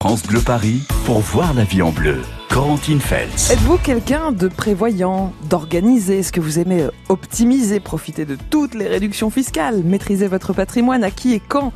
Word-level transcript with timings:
France 0.00 0.22
Bleu 0.22 0.40
Paris 0.40 0.82
pour 1.06 1.18
voir 1.18 1.54
la 1.54 1.64
vie 1.64 1.82
en 1.82 1.90
bleu. 1.90 2.22
Corentine 2.50 3.00
Feltz. 3.00 3.50
Êtes-vous 3.50 3.78
quelqu'un 3.78 4.30
de 4.30 4.46
prévoyant, 4.46 5.32
d'organisé? 5.50 6.20
Est-ce 6.20 6.30
que 6.30 6.40
vous 6.40 6.60
aimez 6.60 6.82
euh, 6.82 6.90
optimiser, 7.08 7.80
profiter 7.80 8.24
de 8.24 8.36
toutes 8.48 8.74
les 8.74 8.86
réductions 8.86 9.28
fiscales, 9.28 9.82
maîtriser 9.82 10.28
votre 10.28 10.52
patrimoine? 10.52 11.02
À 11.02 11.10
qui 11.10 11.34
et 11.34 11.40
quand 11.40 11.72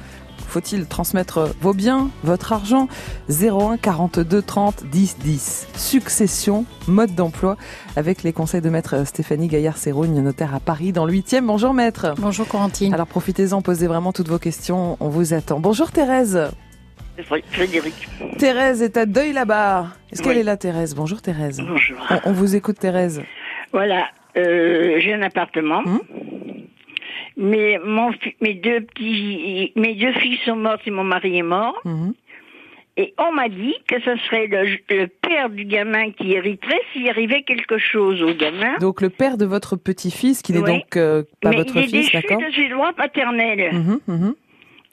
faut-il 0.47 0.87
transmettre 0.87 1.39
euh, 1.39 1.49
vos 1.61 1.75
biens, 1.75 2.11
votre 2.23 2.53
argent? 2.53 2.87
01 3.29 3.77
42 3.79 4.41
30 4.41 4.85
10 4.85 5.17
10. 5.19 5.67
Succession, 5.75 6.65
mode 6.87 7.17
d'emploi, 7.17 7.57
avec 7.97 8.23
les 8.23 8.33
conseils 8.33 8.61
de 8.61 8.71
maître 8.71 8.95
euh, 8.95 9.05
Stéphanie 9.05 9.49
Gaillard-Sérougne, 9.49 10.21
notaire 10.21 10.55
à 10.55 10.61
Paris, 10.61 10.93
dans 10.93 11.07
le 11.07 11.13
8e. 11.13 11.45
Bonjour 11.45 11.75
maître. 11.75 12.15
Bonjour 12.19 12.47
Corentine. 12.47 12.95
Alors 12.95 13.09
profitez-en, 13.09 13.63
posez 13.63 13.89
vraiment 13.89 14.13
toutes 14.13 14.29
vos 14.29 14.39
questions, 14.39 14.97
on 15.01 15.09
vous 15.09 15.35
attend. 15.35 15.59
Bonjour 15.59 15.91
Thérèse. 15.91 16.39
Frédéric. 17.53 17.95
Thérèse 18.39 18.83
est 18.83 18.97
à 18.97 19.07
deuil 19.07 19.33
là-bas. 19.33 19.89
Est-ce 20.11 20.23
qu'elle 20.23 20.33
Oui. 20.35 20.41
est 20.41 20.45
là 20.45 20.57
Thérèse? 20.57 20.95
Bonjour 20.95 21.21
Thérèse. 21.21 21.61
Bonjour. 21.67 21.99
On, 22.25 22.31
on 22.31 22.33
vous 22.33 22.57
écoute 22.57 22.79
Thérèse. 22.79 23.23
Voilà, 23.73 24.09
euh, 24.37 24.97
j'ai 25.01 25.13
un 25.15 25.23
appartement. 25.23 25.83
Hum? 25.85 26.01
Mais 27.37 27.79
mon, 27.85 28.11
mes 28.41 28.55
deux 28.55 28.83
petits, 28.83 29.73
mes 29.77 29.95
deux 29.95 30.13
filles 30.13 30.39
sont 30.45 30.57
mortes 30.57 30.83
et 30.87 30.91
mon 30.91 31.05
mari 31.05 31.39
est 31.39 31.43
mort. 31.43 31.81
Mhm. 31.85 32.13
Et 32.99 33.15
on 33.19 33.33
m'a 33.33 33.49
dit 33.49 33.75
que 33.89 33.99
ce 34.03 34.17
serait 34.27 34.47
le, 34.49 34.77
le 34.95 35.07
père 35.07 35.49
du 35.49 35.65
gamin 35.65 36.11
qui 36.11 36.33
hériterait 36.33 36.81
s'il 36.93 37.09
arrivait 37.09 37.43
quelque 37.43 37.79
chose 37.79 38.23
au 38.23 38.35
gamin. 38.35 38.77
Donc 38.81 39.01
le 39.01 39.09
père 39.09 39.39
de 39.39 39.47
votre 39.47 39.77
petit-fils, 39.77 40.43
qui 40.43 40.53
n'est 40.53 40.59
Oui. 40.61 40.71
donc 40.79 40.97
euh, 40.99 41.23
pas 41.41 41.51
Mais 41.51 41.57
votre 41.57 41.75
il 41.77 41.85
est 41.85 41.89
fils, 41.89 42.13
déchu 42.13 42.17
d'accord? 42.19 42.39
de 42.47 42.53
ses 42.55 42.69
droits 42.69 42.93
paternels. 42.93 43.71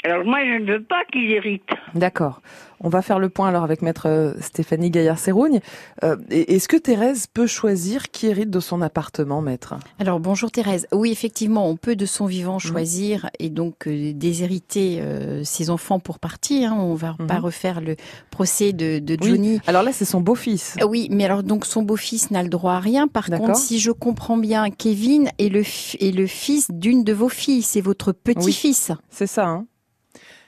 Alors 0.06 0.24
moi, 0.24 0.38
je 0.46 0.64
ne 0.64 0.72
veux 0.78 0.84
pas 0.84 1.04
qu'il 1.12 1.30
hérite. 1.30 1.68
D'accord. 1.94 2.42
On 2.80 2.88
va 2.88 3.02
faire 3.02 3.20
le 3.20 3.28
point 3.28 3.50
alors 3.50 3.66
avec 3.66 3.82
maître 3.82 4.08
euh, 4.08 4.34
Stéphanie 4.40 4.90
Gaillard-Sérougne. 4.90 5.60
Euh, 6.06 6.16
Est-ce 6.30 6.70
que 6.70 6.78
Thérèse 6.78 7.28
peut 7.28 7.48
choisir 7.48 8.10
qui 8.10 8.28
hérite 8.28 8.50
de 8.50 8.62
son 8.62 8.82
appartement, 8.82 9.42
maître? 9.42 9.74
Alors 10.00 10.22
bonjour 10.22 10.50
Thérèse. 10.52 10.88
Oui, 10.94 11.12
effectivement, 11.12 11.68
on 11.68 11.76
peut 11.76 11.98
de 11.98 12.06
son 12.06 12.26
vivant 12.28 12.54
Mhm. 12.54 12.60
choisir 12.62 13.30
et 13.40 13.50
donc 13.50 13.88
euh, 13.88 14.14
déshériter 14.14 15.00
euh, 15.02 15.44
ses 15.44 15.70
enfants 15.70 16.00
pour 16.00 16.20
partir. 16.20 16.72
hein. 16.72 16.78
On 16.80 16.94
va 16.96 17.18
Mhm. 17.20 17.28
pas 17.28 17.40
refaire 17.40 17.82
le 17.82 17.98
procès 18.32 18.72
de, 18.72 19.00
de 19.00 19.18
Oui. 19.22 19.28
Johnny. 19.32 19.60
Alors 19.68 19.84
là, 19.84 19.92
c'est 19.92 20.06
son 20.06 20.22
beau-fils. 20.22 20.78
Oui, 20.88 21.10
mais 21.12 21.26
alors 21.26 21.44
donc 21.44 21.66
son 21.66 21.82
beau-fils 21.84 22.32
n'a 22.32 22.42
le 22.42 22.50
droit 22.50 22.76
à 22.76 22.80
rien. 22.80 23.10
Par 23.10 23.26
contre, 23.28 23.58
si 23.58 23.80
je 23.80 23.92
comprends 23.92 24.38
bien, 24.38 24.70
Kevin 24.70 25.30
est 25.40 25.50
le, 25.50 25.64
est 26.00 26.16
le 26.16 26.26
fils 26.28 26.68
d'une 26.72 27.04
de 27.04 27.12
vos 27.12 27.28
filles. 27.28 27.64
C'est 27.64 27.82
votre 27.82 28.14
petit-fils. 28.14 28.94
C'est 29.10 29.28
ça, 29.28 29.46
hein 29.46 29.66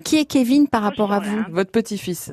Qui 0.04 0.18
est 0.18 0.26
Kevin 0.26 0.68
par 0.68 0.82
rapport 0.84 1.12
à 1.14 1.20
vous 1.20 1.44
Votre 1.50 1.72
petit-fils. 1.72 2.32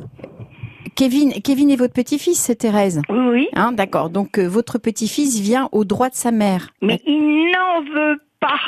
Kevin, 0.97 1.33
Kevin 1.42 1.70
est 1.70 1.77
votre 1.77 1.92
petit-fils, 1.94 2.38
c'est 2.38 2.56
Thérèse. 2.56 3.00
Oui, 3.08 3.19
oui. 3.30 3.48
Hein, 3.55 3.72
D'accord. 3.72 4.10
Donc 4.10 4.38
euh, 4.38 4.48
votre 4.48 4.78
petit-fils 4.78 5.38
vient 5.38 5.69
au 5.70 5.84
droit 5.84 6.08
de 6.08 6.14
sa 6.14 6.33
mère. 6.33 6.70
Mais 6.83 7.00
il 7.06 7.52
n'en 7.52 7.83
veut 7.83 8.20
pas. 8.41 8.58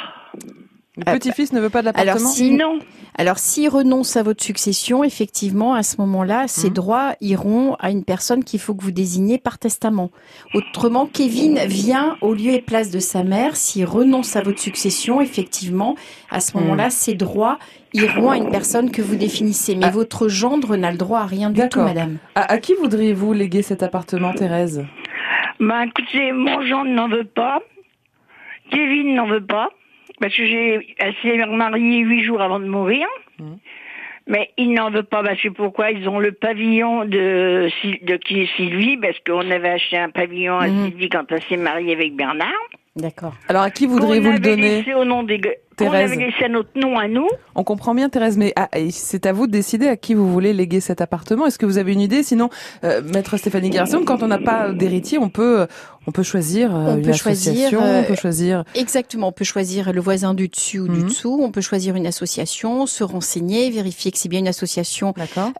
Le 0.96 1.05
Euh, 1.08 1.12
petit-fils 1.12 1.52
ne 1.52 1.60
veut 1.60 1.70
pas 1.70 1.83
de 1.83 1.88
alors, 1.88 2.05
l'appartement 2.05 2.28
si- 2.30 2.50
Non. 2.50 2.78
Alors, 3.16 3.38
s'il 3.38 3.69
renonce 3.69 4.16
à 4.16 4.22
votre 4.24 4.42
succession, 4.42 5.05
effectivement, 5.05 5.74
à 5.74 5.83
ce 5.84 5.96
moment-là, 6.00 6.48
ses 6.48 6.66
Mhm. 6.69 6.74
droits 6.74 7.12
iront 7.20 7.74
à 7.78 7.91
une 7.91 8.02
personne 8.05 8.42
qu'il 8.42 8.58
faut 8.58 8.74
que 8.74 8.83
vous 8.83 8.91
désignez 8.91 9.38
par 9.38 9.58
testament. 9.58 10.11
Autrement, 10.52 11.06
Kevin 11.06 11.58
vient 11.66 12.16
au 12.22 12.34
lieu 12.34 12.50
et 12.50 12.61
place 12.61 12.91
de 12.91 12.98
sa 12.98 13.22
mère. 13.22 13.55
S'il 13.56 13.84
renonce 13.84 14.34
à 14.34 14.42
votre 14.42 14.58
succession, 14.58 15.20
effectivement, 15.20 15.94
à 16.30 16.41
ce 16.41 16.56
moment-là, 16.58 16.91
ses 16.91 17.14
droits 17.14 17.58
iront 17.94 18.30
à 18.30 18.36
une 18.36 18.50
personne 18.50 18.91
que 18.91 19.00
vous 19.02 19.16
définissez. 19.16 19.77
Mais 19.77 19.86
Ah. 19.86 19.91
votre 19.91 20.27
gendre 20.28 20.77
n'a 20.77 20.91
le 20.91 20.98
droit 20.98 21.20
à 21.20 21.27
rien 21.27 21.50
du 21.50 21.61
tout, 21.68 21.80
madame. 21.80 22.18
à, 22.34 22.52
à 22.52 22.58
qui 22.58 22.74
voudriez-vous 22.74 23.33
léguer 23.33 23.62
cet 23.62 23.83
appartement, 23.84 24.33
Thérèse? 24.33 24.84
Bah 25.61 25.84
écoutez, 25.86 26.33
mon 26.33 26.62
gendre 26.66 26.91
n'en 26.91 27.08
veut 27.08 27.24
pas. 27.24 27.61
Kevin 28.70 29.14
n'en 29.14 29.27
veut 29.28 29.44
pas. 29.44 29.68
Parce 30.20 30.35
que 30.36 30.45
j'ai, 30.47 30.95
elle 30.98 31.14
s'est 31.23 31.45
mariée 31.47 31.98
huit 32.01 32.23
jours 32.25 32.41
avant 32.41 32.61
de 32.61 32.67
mourir. 32.67 33.07
Mhm. 33.39 33.58
Mais 34.27 34.51
il 34.58 34.75
n'en 34.75 34.91
veut 34.91 35.03
pas, 35.03 35.23
parce 35.25 35.41
que 35.41 35.48
pourquoi? 35.48 35.91
Ils 35.91 36.08
ont 36.08 36.20
le 36.20 36.31
pavillon 36.33 37.05
de, 37.05 37.69
de 38.03 38.17
qui? 38.17 38.42
Est 38.42 38.57
Sylvie, 38.57 38.97
parce 38.98 39.19
qu'on 39.27 39.51
avait 39.51 39.70
acheté 39.70 39.97
un 39.98 40.11
pavillon 40.11 40.59
à 40.59 40.69
Mhm. 40.69 40.85
Sylvie 40.91 41.09
quand 41.09 41.25
elle 41.33 41.42
s'est 41.45 41.57
mariée 41.57 41.95
avec 41.95 42.14
Bernard. 42.14 42.53
D'accord. 42.97 43.35
Alors 43.48 43.63
à 43.63 43.70
qui 43.70 43.86
voudriez-vous 43.86 44.33
le 44.33 44.39
donner? 44.39 44.79
laissé 44.79 44.95
au 44.95 45.05
nom 45.05 45.23
des, 45.23 45.41
avait 45.89 46.17
laissé 46.17 46.45
à 46.45 46.48
notre 46.48 46.70
nom 46.77 46.98
à 46.98 47.08
nous. 47.08 47.27
On 47.55 47.64
comprend 47.64 47.95
bien, 47.95 48.08
Thérèse, 48.08 48.36
mais 48.36 48.52
ah, 48.57 48.68
c'est 48.91 49.27
à 49.27 49.33
vous 49.33 49.46
de 49.46 49.52
décider 49.52 49.86
à 49.89 49.96
qui 49.96 50.14
vous 50.14 50.30
voulez 50.30 50.52
léguer 50.52 50.80
cet 50.80 51.01
appartement. 51.01 51.46
Est-ce 51.46 51.58
que 51.58 51.67
vous 51.67 51.79
avez 51.79 51.92
une 51.92 52.01
idée? 52.01 52.23
Sinon, 52.23 52.48
euh, 52.85 53.02
maître 53.02 53.36
Stéphanie 53.36 53.70
Garçon, 53.70 54.02
quand 54.05 54.23
on 54.23 54.27
n'a 54.29 54.39
pas 54.39 54.73
d'héritier, 54.73 55.18
on 55.18 55.29
peut, 55.29 55.67
on 56.07 56.11
peut 56.13 56.23
choisir 56.23 56.74
euh, 56.74 56.92
On 56.92 56.96
une 56.96 57.02
peut 57.02 57.13
choisir, 57.13 57.52
association, 57.52 57.80
euh, 57.83 58.01
on 58.01 58.05
peut 58.05 58.14
choisir. 58.17 58.64
Exactement. 58.74 59.29
On 59.29 59.33
peut 59.33 59.45
choisir 59.45 59.92
le 59.92 60.01
voisin 60.01 60.35
du 60.35 60.48
dessus 60.48 60.80
ou 60.80 60.89
du 60.89 61.01
Mhm. 61.01 61.08
dessous. 61.08 61.41
On 61.42 61.51
peut 61.51 61.61
choisir 61.61 61.97
une 61.97 62.07
association, 62.07 62.86
se 62.86 63.05
renseigner, 63.05 63.70
vérifier 63.70 64.11
que 64.11 64.18
c'est 64.18 64.29
bien 64.29 64.41
une 64.41 64.48
association 64.48 65.12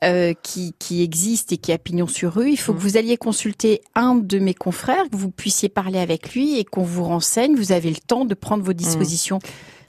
euh, 0.05 0.33
qui, 0.43 0.75
qui 0.79 1.03
existe 1.03 1.53
et 1.53 1.57
qui 1.57 1.73
a 1.73 1.79
pignon 1.79 2.07
sur 2.07 2.35
rue. 2.35 2.51
Il 2.51 2.57
faut 2.57 2.73
Mhm. 2.73 2.79
que 2.79 2.83
vous 2.83 2.97
alliez 2.97 3.17
consulter 3.17 3.81
un 3.95 4.15
de 4.15 4.39
mes 4.39 4.55
confrères, 4.55 5.05
que 5.11 5.17
vous 5.17 5.31
puissiez 5.31 5.69
parler 5.69 5.99
avec 5.99 6.33
lui 6.35 6.59
et 6.59 6.65
qu'on 6.65 6.83
vous 6.83 7.05
renseigne. 7.05 7.55
Vous 7.57 7.73
avez 7.73 7.91
le 7.91 7.97
temps 7.97 8.25
de 8.25 8.35
prendre 8.35 8.63
vos 8.65 8.73
dispositions. 8.73 9.39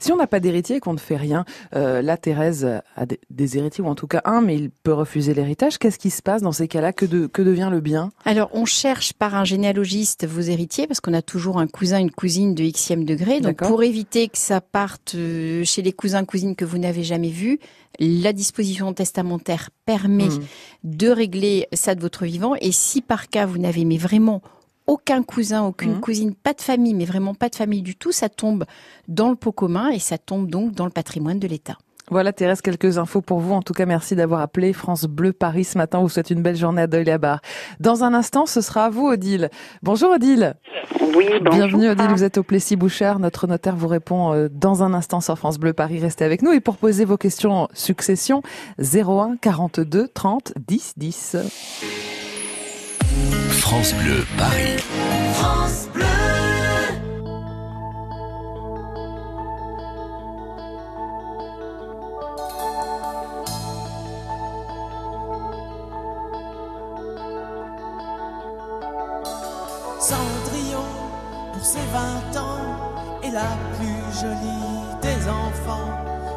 Si 0.02 0.10
on 0.10 0.16
n'a 0.16 0.26
pas 0.26 0.40
d'héritier 0.40 0.76
et 0.76 0.80
qu'on 0.80 0.94
ne 0.94 0.98
fait 0.98 1.16
rien, 1.16 1.44
euh, 1.76 2.02
là, 2.02 2.16
Thérèse 2.16 2.64
a 2.96 3.06
des, 3.30 3.56
héritiers, 3.56 3.84
ou 3.84 3.86
en 3.86 3.94
tout 3.94 4.08
cas 4.08 4.20
un, 4.24 4.40
mais 4.40 4.56
il 4.56 4.70
peut 4.70 4.92
refuser 4.92 5.32
l'héritage. 5.32 5.78
Qu'est-ce 5.78 5.98
qui 5.98 6.10
se 6.10 6.22
passe 6.22 6.42
dans 6.42 6.50
ces 6.50 6.66
cas-là? 6.66 6.92
Que, 6.92 7.06
de, 7.06 7.28
que 7.28 7.42
devient 7.42 7.68
le 7.70 7.80
bien? 7.80 8.10
Alors, 8.24 8.50
on 8.52 8.64
cherche 8.64 9.12
par 9.12 9.36
un 9.36 9.44
généalogiste 9.44 10.26
vos 10.26 10.40
héritiers 10.40 10.88
parce 10.88 11.00
qu'on 11.00 11.14
a 11.14 11.22
toujours 11.22 11.58
un 11.58 11.68
cousin, 11.68 11.98
une 11.98 12.10
cousine 12.10 12.54
de 12.54 12.64
xème 12.64 13.04
degré. 13.04 13.40
Donc, 13.40 13.58
pour 13.58 13.84
éviter 13.84 14.26
que 14.28 14.38
ça 14.38 14.60
parte 14.60 15.14
euh, 15.14 15.62
chez 15.64 15.82
les 15.82 15.92
cousins, 15.92 16.24
cousines 16.24 16.56
que 16.56 16.64
vous 16.64 16.78
n'avez 16.78 17.04
jamais 17.04 17.30
vus, 17.30 17.60
la 18.00 18.32
disposition 18.32 18.92
testamentaire 18.92 19.70
permet 19.84 20.22
Hmm. 20.22 20.44
de 20.84 21.08
régler 21.08 21.66
ça 21.72 21.94
de 21.94 22.00
votre 22.00 22.24
vivant. 22.24 22.54
Et 22.60 22.72
si 22.72 23.02
par 23.02 23.28
cas 23.28 23.46
vous 23.46 23.58
n'avez 23.58 23.84
mais 23.84 23.98
vraiment 23.98 24.42
aucun 24.86 25.22
cousin, 25.22 25.62
aucune 25.64 25.92
Mhm. 25.94 26.00
cousine, 26.00 26.34
pas 26.34 26.52
de 26.52 26.60
famille, 26.60 26.94
mais 26.94 27.04
vraiment 27.04 27.34
pas 27.34 27.48
de 27.48 27.54
famille 27.56 27.82
du 27.82 27.96
tout, 27.96 28.12
ça 28.12 28.28
tombe 28.28 28.64
dans 29.08 29.30
le 29.30 29.36
pot 29.36 29.52
commun 29.52 29.90
et 29.90 29.98
ça 29.98 30.18
tombe 30.18 30.48
donc 30.48 30.72
dans 30.72 30.84
le 30.84 30.90
patrimoine 30.90 31.38
de 31.38 31.46
l'État. 31.48 31.76
Voilà, 32.10 32.32
Thérèse, 32.32 32.60
quelques 32.60 32.98
infos 32.98 33.22
pour 33.22 33.38
vous. 33.38 33.54
En 33.54 33.62
tout 33.62 33.72
cas, 33.72 33.86
merci 33.86 34.16
d'avoir 34.16 34.40
appelé 34.40 34.72
France 34.72 35.04
Bleu 35.04 35.32
Paris 35.32 35.64
ce 35.64 35.78
matin. 35.78 36.00
On 36.00 36.02
vous 36.02 36.08
souhaite 36.08 36.30
une 36.30 36.42
belle 36.42 36.56
journée 36.56 36.82
à 36.82 36.86
Deuil-la-Barre. 36.86 37.40
Dans 37.80 38.02
un 38.04 38.12
instant, 38.12 38.44
ce 38.44 38.60
sera 38.60 38.86
à 38.86 38.90
vous, 38.90 39.06
Odile. 39.06 39.48
Bonjour, 39.82 40.10
Odile. 40.10 40.54
Oui, 41.16 41.26
Bienvenue 41.50 41.88
Odile, 41.88 42.08
vous 42.10 42.24
êtes 42.24 42.38
au 42.38 42.42
Plessis 42.42 42.76
Bouchard. 42.76 43.18
Notre 43.18 43.46
notaire 43.46 43.76
vous 43.76 43.86
répond 43.88 44.32
euh, 44.34 44.48
dans 44.50 44.82
un 44.82 44.92
instant 44.94 45.20
sur 45.20 45.38
France 45.38 45.58
Bleu 45.58 45.72
Paris. 45.72 46.00
Restez 46.00 46.24
avec 46.24 46.42
nous 46.42 46.52
et 46.52 46.60
pour 46.60 46.76
poser 46.76 47.04
vos 47.04 47.16
questions 47.16 47.68
succession 47.72 48.42
01 48.78 49.36
42 49.40 50.08
30 50.08 50.52
10 50.66 50.94
10. 50.96 51.36
France 53.50 53.94
Bleu 53.94 54.24
Paris. 54.36 54.76
Cendrillon, 70.00 70.90
pour 71.52 71.64
ses 71.64 71.78
vingt 71.92 72.40
ans, 72.40 72.58
est 73.22 73.30
la 73.30 73.56
plus 73.78 74.20
jolie 74.20 74.82
des 75.00 75.28
enfants. 75.28 75.90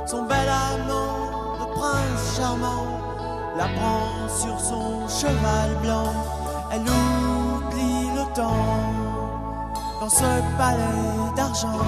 Son 0.05 0.23
bel 0.23 0.47
amant, 0.47 1.57
le 1.59 1.65
prince 1.73 2.37
charmant, 2.37 3.01
la 3.57 3.67
prend 3.69 4.29
sur 4.29 4.59
son 4.59 5.07
cheval 5.07 5.75
blanc. 5.81 6.13
Elle 6.71 6.81
oublie 6.81 8.09
le 8.15 8.33
temps 8.33 9.15
dans 9.99 10.09
ce 10.09 10.29
palais 10.57 11.35
d'argent. 11.35 11.79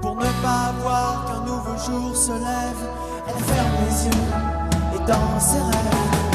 Pour 0.00 0.16
ne 0.16 0.30
pas 0.42 0.72
voir 0.82 1.24
qu'un 1.26 1.40
nouveau 1.46 1.76
jour 1.76 2.16
se 2.16 2.32
lève, 2.32 2.82
elle 3.28 3.44
ferme 3.44 3.72
les 3.84 4.06
yeux 4.06 4.30
et 4.94 4.98
dans 5.06 5.40
ses 5.40 5.58
rêves, 5.58 6.31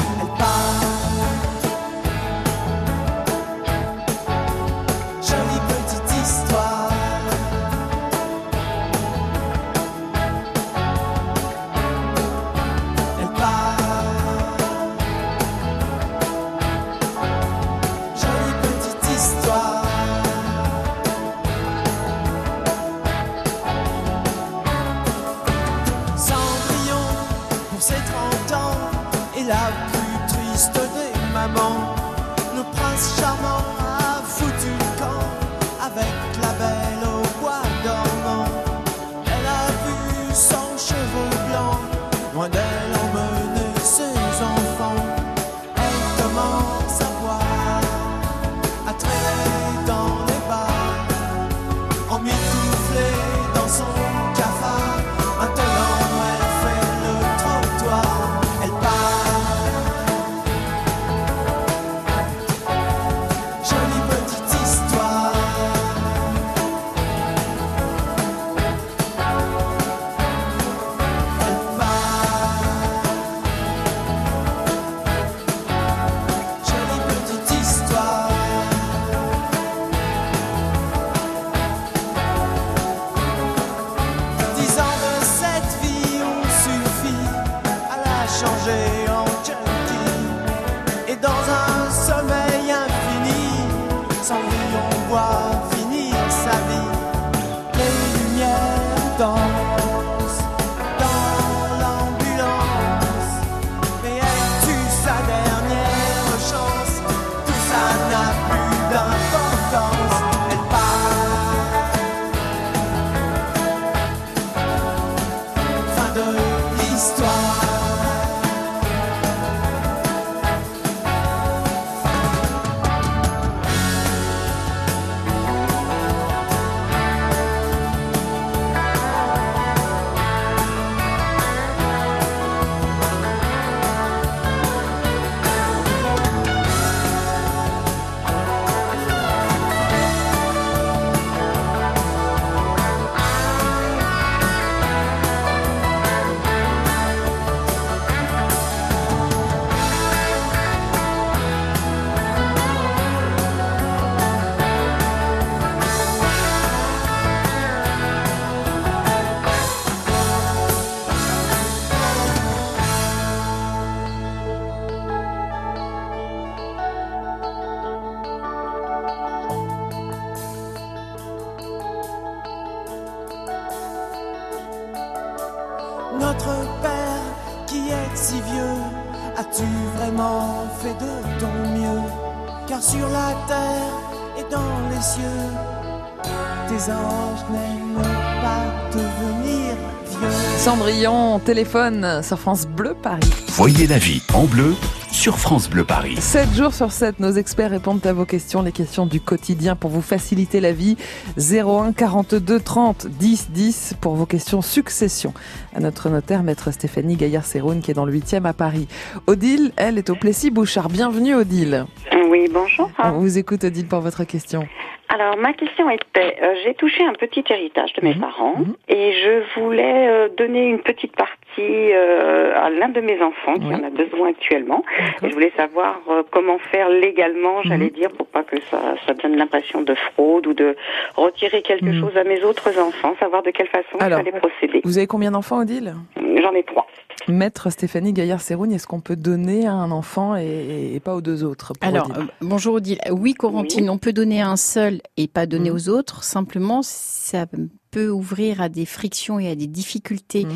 téléphone 191.38 192.22
sur 192.22 192.38
France 192.38 192.66
Bleu 192.66 192.94
Paris. 192.94 193.30
Voyez 193.48 193.86
la 193.86 193.98
vie 193.98 194.22
en 194.34 194.44
bleu 194.44 194.74
sur 195.10 195.36
France 195.38 195.68
Bleu 195.68 195.84
Paris. 195.84 196.16
7 196.16 196.54
jours 196.54 196.72
sur 196.72 196.92
7, 196.92 197.18
nos 197.20 197.32
experts 197.32 197.70
répondent 197.70 198.04
à 198.06 198.12
vos 198.12 198.24
questions, 198.24 198.62
les 198.62 198.72
questions 198.72 199.06
du 199.06 199.20
quotidien 199.20 199.74
pour 199.74 199.90
vous 199.90 200.02
faciliter 200.02 200.60
la 200.60 200.72
vie. 200.72 200.96
01 201.38 201.92
42 201.92 202.60
30 202.60 203.06
10 203.08 203.50
10 203.50 203.94
pour 204.00 204.14
vos 204.14 204.26
questions 204.26 204.62
succession. 204.62 205.32
À 205.74 205.80
notre 205.80 206.08
notaire, 206.08 206.42
maître 206.42 206.70
Stéphanie 206.72 207.16
Gaillard-Séroune 207.16 207.80
qui 207.80 207.90
est 207.90 207.94
dans 207.94 208.04
le 208.04 208.12
8e 208.12 208.44
à 208.46 208.52
Paris. 208.52 208.86
Odile, 209.26 209.72
elle, 209.76 209.98
est 209.98 210.10
au 210.10 210.14
Plessis-Bouchard. 210.14 210.88
Bienvenue 210.88 211.34
Odile. 211.34 211.86
Oui, 212.28 212.48
bonjour. 212.52 212.90
On 213.02 213.12
vous 213.18 213.38
écoute 213.38 213.64
Odile 213.64 213.86
pour 213.86 214.00
votre 214.00 214.24
question. 214.24 214.66
Alors, 215.10 215.38
ma 215.38 215.54
question 215.54 215.88
était, 215.88 216.36
euh, 216.42 216.52
j'ai 216.64 216.74
touché 216.74 217.02
un 217.02 217.14
petit 217.14 217.42
héritage 217.48 217.94
de 217.94 218.06
mes 218.06 218.14
Mhm. 218.14 218.20
parents 218.20 218.56
Mhm. 218.58 218.74
et 218.88 219.12
je 219.14 219.60
voulais 219.60 220.06
euh, 220.08 220.28
donner 220.36 220.66
une 220.68 220.80
petite 220.80 221.16
partie 221.16 221.32
euh, 221.60 222.52
à 222.56 222.70
l'un 222.70 222.88
de 222.88 223.00
mes 223.00 223.20
enfants 223.22 223.54
qui 223.58 223.66
Oui. 223.66 223.74
en 223.74 223.84
a 223.84 223.90
besoin 223.90 224.30
actuellement. 224.30 224.84
Et 225.22 225.28
je 225.28 225.34
voulais 225.34 225.52
savoir 225.56 226.00
euh, 226.10 226.22
comment 226.30 226.58
faire 226.58 226.88
légalement, 226.88 227.62
j'allais 227.62 227.86
Mhm. 227.86 227.90
dire, 228.00 228.10
pour 228.12 228.26
pas 228.26 228.42
que 228.44 228.56
ça, 228.70 228.94
ça 229.06 229.14
donne 229.14 229.36
l'impression 229.36 229.82
de 229.82 229.94
fraude 229.94 230.46
ou 230.46 230.54
de 230.54 230.76
retirer 231.16 231.62
quelque 231.62 231.86
Mhm. 231.90 232.00
chose 232.00 232.16
à 232.16 232.24
mes 232.24 232.42
autres 232.44 232.78
enfants, 232.78 233.14
savoir 233.20 233.42
de 233.42 233.50
quelle 233.50 233.68
façon 233.68 233.98
Alors, 234.00 234.20
il 234.20 234.24
fallait 234.30 234.38
procéder. 234.40 234.80
Vous 234.84 234.98
avez 234.98 235.06
combien 235.06 235.30
d'enfants 235.30 235.60
Odile? 235.60 235.94
J'en 236.16 236.52
ai 236.52 236.62
trois. 236.62 236.86
Maître 237.26 237.68
Stéphanie 237.70 238.12
Gaillard-Séroune, 238.14 238.72
est-ce 238.72 238.86
qu'on 238.86 239.00
peut 239.00 239.16
donner 239.16 239.66
à 239.66 239.72
un 239.72 239.90
enfant 239.90 240.36
et, 240.36 240.94
et 240.94 241.00
pas 241.00 241.14
aux 241.14 241.20
deux 241.20 241.44
autres 241.44 241.72
pour 241.78 241.86
Alors, 241.88 242.06
Odile? 242.10 242.22
euh, 242.22 242.32
bonjour 242.40 242.74
Odile. 242.76 242.98
Oui, 243.10 243.34
Corentine, 243.34 243.90
on 243.90 243.98
peut 243.98 244.12
donner 244.14 244.40
à 244.40 244.48
un 244.48 244.56
seul 244.56 245.00
et 245.18 245.28
pas 245.28 245.44
donner 245.46 245.68
Mhm. 245.70 245.76
aux 245.76 245.88
autres. 245.90 246.22
Simplement, 246.24 246.80
ça 246.82 247.44
peut 247.90 248.08
ouvrir 248.08 248.62
à 248.62 248.68
des 248.68 248.86
frictions 248.86 249.38
et 249.40 249.50
à 249.50 249.54
des 249.54 249.66
difficultés. 249.66 250.46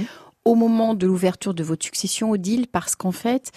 Au 0.45 0.55
moment 0.55 0.95
de 0.95 1.07
l'ouverture 1.07 1.55
de 1.55 1.63
votre 1.63 1.85
succession, 1.85 2.31
Odile, 2.31 2.67
parce 2.67 2.95
qu'en 2.97 3.13
fait, 3.13 3.53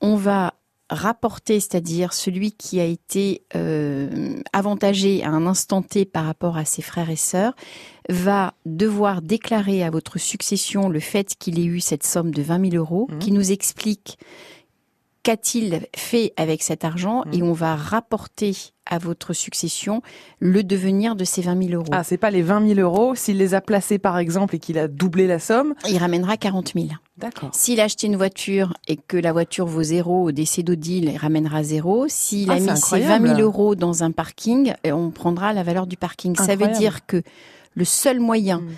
on 0.00 0.16
va 0.16 0.54
rapporter, 0.88 1.60
c'est-à-dire 1.60 2.12
celui 2.12 2.50
qui 2.50 2.80
a 2.80 2.84
été 2.84 3.44
euh, 3.54 4.34
avantagé 4.52 5.22
à 5.22 5.28
un 5.30 5.46
instant 5.46 5.82
T 5.82 6.04
par 6.04 6.24
rapport 6.24 6.56
à 6.56 6.64
ses 6.64 6.82
frères 6.82 7.10
et 7.10 7.16
sœurs, 7.16 7.54
va 8.08 8.54
devoir 8.66 9.22
déclarer 9.22 9.84
à 9.84 9.90
votre 9.90 10.18
succession 10.18 10.88
le 10.88 10.98
fait 10.98 11.36
qu'il 11.38 11.60
ait 11.60 11.64
eu 11.64 11.78
cette 11.80 12.02
somme 12.04 12.32
de 12.32 12.42
20 12.42 12.70
000 12.70 12.76
euros, 12.82 13.06
Mhm. 13.10 13.18
qui 13.20 13.30
nous 13.30 13.52
explique 13.52 14.18
qu'a-t-il 15.22 15.82
fait 15.94 16.32
avec 16.36 16.62
cet 16.62 16.84
argent 16.84 17.24
Mhm. 17.26 17.34
et 17.34 17.42
on 17.42 17.52
va 17.52 17.76
rapporter 17.76 18.56
à 18.86 18.98
votre 18.98 19.32
succession 19.32 20.02
le 20.40 20.64
devenir 20.64 21.14
de 21.14 21.24
ces 21.24 21.42
20 21.42 21.62
000 21.68 21.74
euros. 21.74 21.86
Ah, 21.92 22.02
c'est 22.02 22.16
pas 22.16 22.30
les 22.30 22.42
20 22.42 22.66
000 22.74 22.80
euros. 22.80 23.14
S'il 23.14 23.36
les 23.36 23.54
a 23.54 23.60
placés, 23.60 23.98
par 23.98 24.18
exemple, 24.18 24.56
et 24.56 24.58
qu'il 24.58 24.78
a 24.78 24.88
doublé 24.88 25.26
la 25.28 25.38
somme. 25.38 25.74
Il 25.88 25.96
ramènera 25.98 26.36
40 26.36 26.72
000. 26.74 26.86
D'accord. 27.16 27.50
S'il 27.52 27.80
a 27.80 27.84
acheté 27.84 28.06
une 28.08 28.16
voiture 28.16 28.74
et 28.88 28.96
que 28.96 29.16
la 29.16 29.32
voiture 29.32 29.66
vaut 29.66 29.82
zéro 29.84 30.24
au 30.24 30.32
décès 30.32 30.62
d'Odile, 30.64 31.10
il 31.12 31.16
ramènera 31.18 31.62
zéro. 31.62 32.06
S'il 32.08 32.50
Ah, 32.50 32.54
a 32.54 32.56
mis 32.56 32.62
ses 32.64 32.70
incroyable. 32.70 33.26
20 33.28 33.36
000 33.36 33.40
euros 33.46 33.74
dans 33.76 34.02
un 34.02 34.10
parking, 34.10 34.74
euh, 34.86 34.90
on 34.92 35.10
prendra 35.10 35.52
la 35.52 35.62
valeur 35.62 35.86
du 35.86 35.96
parking. 35.96 36.34
Ça 36.34 36.56
veut 36.56 36.68
dire 36.68 37.06
que 37.06 37.22
le 37.76 37.84
seul 37.84 38.18
moyen 38.18 38.58
Mm. 38.60 38.68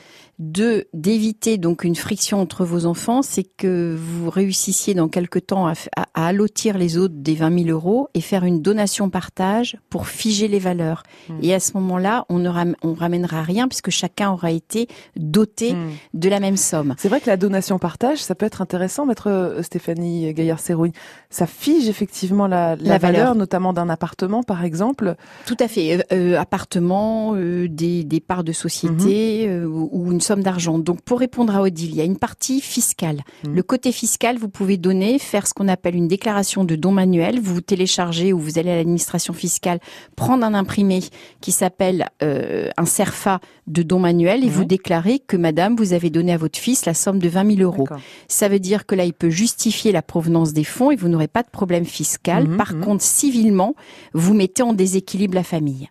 De 0.42 0.88
d'éviter 0.92 1.56
donc 1.56 1.84
une 1.84 1.94
friction 1.94 2.40
entre 2.40 2.64
vos 2.64 2.84
enfants, 2.87 3.22
c'est 3.22 3.44
que 3.44 3.96
vous 3.96 4.28
réussissiez 4.28 4.92
dans 4.94 5.08
quelque 5.08 5.38
temps 5.38 5.68
à, 5.68 5.75
à, 5.96 6.06
à 6.14 6.26
allotir 6.26 6.76
les 6.78 6.99
autres 6.99 7.14
des 7.16 7.34
20 7.34 7.64
000 7.64 7.70
euros 7.70 8.08
et 8.14 8.20
faire 8.20 8.44
une 8.44 8.61
donation 8.61 9.08
partage 9.08 9.76
pour 9.88 10.08
figer 10.08 10.49
les 10.49 10.58
valeurs. 10.58 11.04
Mm. 11.28 11.34
Et 11.42 11.54
à 11.54 11.61
ce 11.61 11.75
moment-là, 11.75 12.26
on 12.28 12.38
ne 12.40 12.49
ram- 12.49 12.75
on 12.82 12.94
ramènera 12.94 13.42
rien 13.42 13.68
puisque 13.68 13.90
chacun 13.90 14.32
aura 14.32 14.50
été 14.50 14.88
doté 15.16 15.75
Hmm. 15.75 15.90
de 16.14 16.28
la 16.28 16.40
même 16.40 16.56
somme. 16.56 16.94
C'est 16.99 17.08
vrai 17.08 17.20
que 17.20 17.30
la 17.30 17.37
donation 17.37 17.78
partage, 17.78 18.18
ça 18.18 18.34
peut 18.34 18.46
être 18.46 18.61
intéressant, 18.62 19.06
maître 19.06 19.28
euh, 19.30 19.62
Stéphanie 19.62 20.32
Gaillard-Sérouille. 20.34 20.92
Ça 21.30 21.46
fige 21.46 21.88
effectivement 21.88 22.46
la, 22.49 22.75
la 22.76 22.82
La 22.92 22.99
valeur, 22.99 23.20
valeur. 23.20 23.34
notamment 23.37 23.72
d'un 23.72 23.88
appartement, 23.88 24.42
par 24.42 24.64
exemple. 24.64 25.14
Tout 25.46 25.56
à 25.61 25.68
fait. 25.68 25.99
Euh, 25.99 26.02
euh, 26.12 26.38
appartement, 26.40 27.34
euh, 27.37 27.68
des, 27.68 28.02
des 28.04 28.20
parts 28.20 28.44
de 28.44 28.52
société 28.52 29.46
Mhm. 29.46 29.52
euh, 29.52 29.66
ou 29.66 29.88
ou 29.92 30.11
une 30.12 30.20
somme 30.20 30.31
somme 30.32 30.42
d'argent. 30.42 30.78
Donc 30.78 31.02
pour 31.02 31.18
répondre 31.18 31.54
à 31.54 31.60
Odile, 31.60 31.90
il 31.90 31.96
y 31.96 32.00
a 32.00 32.04
une 32.04 32.16
partie 32.16 32.62
fiscale. 32.62 33.20
Mhm. 33.44 33.54
Le 33.54 33.62
côté 33.62 33.92
fiscal, 33.92 34.38
vous 34.38 34.48
pouvez 34.48 34.78
donner, 34.78 35.18
faire 35.18 35.46
ce 35.46 35.52
qu'on 35.52 35.68
appelle 35.68 35.94
une 35.94 36.08
déclaration 36.08 36.64
de 36.64 36.74
don 36.74 36.90
manuel. 36.90 37.38
Vous 37.38 37.54
vous 37.54 37.60
téléchargez 37.60 38.32
ou 38.32 38.38
vous 38.38 38.58
allez 38.58 38.70
à 38.70 38.76
l'administration 38.76 39.34
fiscale, 39.34 39.78
prendre 40.16 40.44
un 40.46 40.54
imprimé 40.54 41.00
qui 41.42 41.52
s'appelle 41.52 42.08
euh, 42.22 42.70
un 42.78 42.86
CERFA 42.86 43.40
de 43.66 43.82
don 43.82 43.98
manuel 43.98 44.42
et 44.42 44.48
vous 44.48 44.64
déclarez 44.64 45.18
que 45.18 45.36
madame, 45.36 45.76
vous 45.76 45.92
avez 45.92 46.08
donné 46.08 46.32
à 46.32 46.38
votre 46.38 46.58
fils 46.58 46.86
la 46.86 46.94
somme 46.94 47.18
de 47.18 47.28
20 47.28 47.56
000 47.56 47.60
euros. 47.60 47.86
Ça 48.26 48.48
veut 48.48 48.58
dire 48.58 48.86
que 48.86 48.94
là, 48.94 49.04
il 49.04 49.12
peut 49.12 49.30
justifier 49.30 49.92
la 49.92 50.02
provenance 50.02 50.52
des 50.54 50.64
fonds 50.64 50.90
et 50.90 50.96
vous 50.96 51.08
n'aurez 51.08 51.28
pas 51.28 51.42
de 51.42 51.50
problème 51.50 51.84
fiscal. 51.84 52.48
Mhm, 52.48 52.56
Par 52.56 52.78
contre, 52.80 53.04
civilement, 53.04 53.74
vous 54.14 54.32
mettez 54.32 54.62
en 54.62 54.72
déséquilibre 54.72 55.34
la 55.34 55.44
famille. 55.44 55.90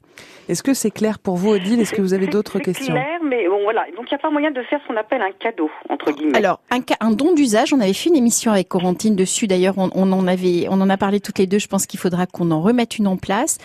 Est-ce 0.49 0.63
que 0.63 0.73
c'est 0.73 0.91
clair 0.91 1.19
pour 1.19 1.37
vous, 1.37 1.49
Odile? 1.49 1.79
Est-ce 1.79 1.93
que 1.93 2.01
vous 2.01 2.13
avez 2.13 2.27
d'autres 2.27 2.59
questions? 2.59 2.93
clair, 2.93 3.10
mais 3.31 3.47
bon, 3.47 3.63
voilà. 3.63 3.85
Donc, 3.97 4.05
il 4.11 4.13
n'y 4.13 4.15
a 4.15 4.19
pas 4.19 4.29
moyen 4.29 4.51
de 4.51 4.61
faire 4.63 4.79
ce 4.83 4.87
qu'on 4.87 4.97
appelle 4.97 5.21
un 5.21 5.31
cadeau, 5.31 5.69
entre 5.89 6.11
guillemets. 6.11 6.37
Alors, 6.37 6.59
un, 6.69 6.79
un 6.99 7.11
don 7.11 7.33
d'usage, 7.33 7.73
on 7.73 7.79
avait 7.79 7.93
fait 7.93 8.09
une 8.09 8.15
émission 8.15 8.51
avec 8.51 8.67
Corentine 8.67 9.15
dessus. 9.15 9.47
D'ailleurs, 9.47 9.75
on, 9.77 9.89
on 9.95 10.11
en 10.11 10.27
avait, 10.27 10.67
on 10.69 10.79
en 10.81 10.89
a 10.89 10.97
parlé 10.97 11.19
toutes 11.19 11.39
les 11.39 11.47
deux. 11.47 11.57
Je 11.59 11.67
pense 11.67 11.85
qu'il 11.87 11.99
faudra 11.99 12.25
qu'on 12.27 12.51
en 12.51 12.61
remette 12.61 12.97
une 12.97 13.07
en 13.07 13.17
place. 13.17 13.57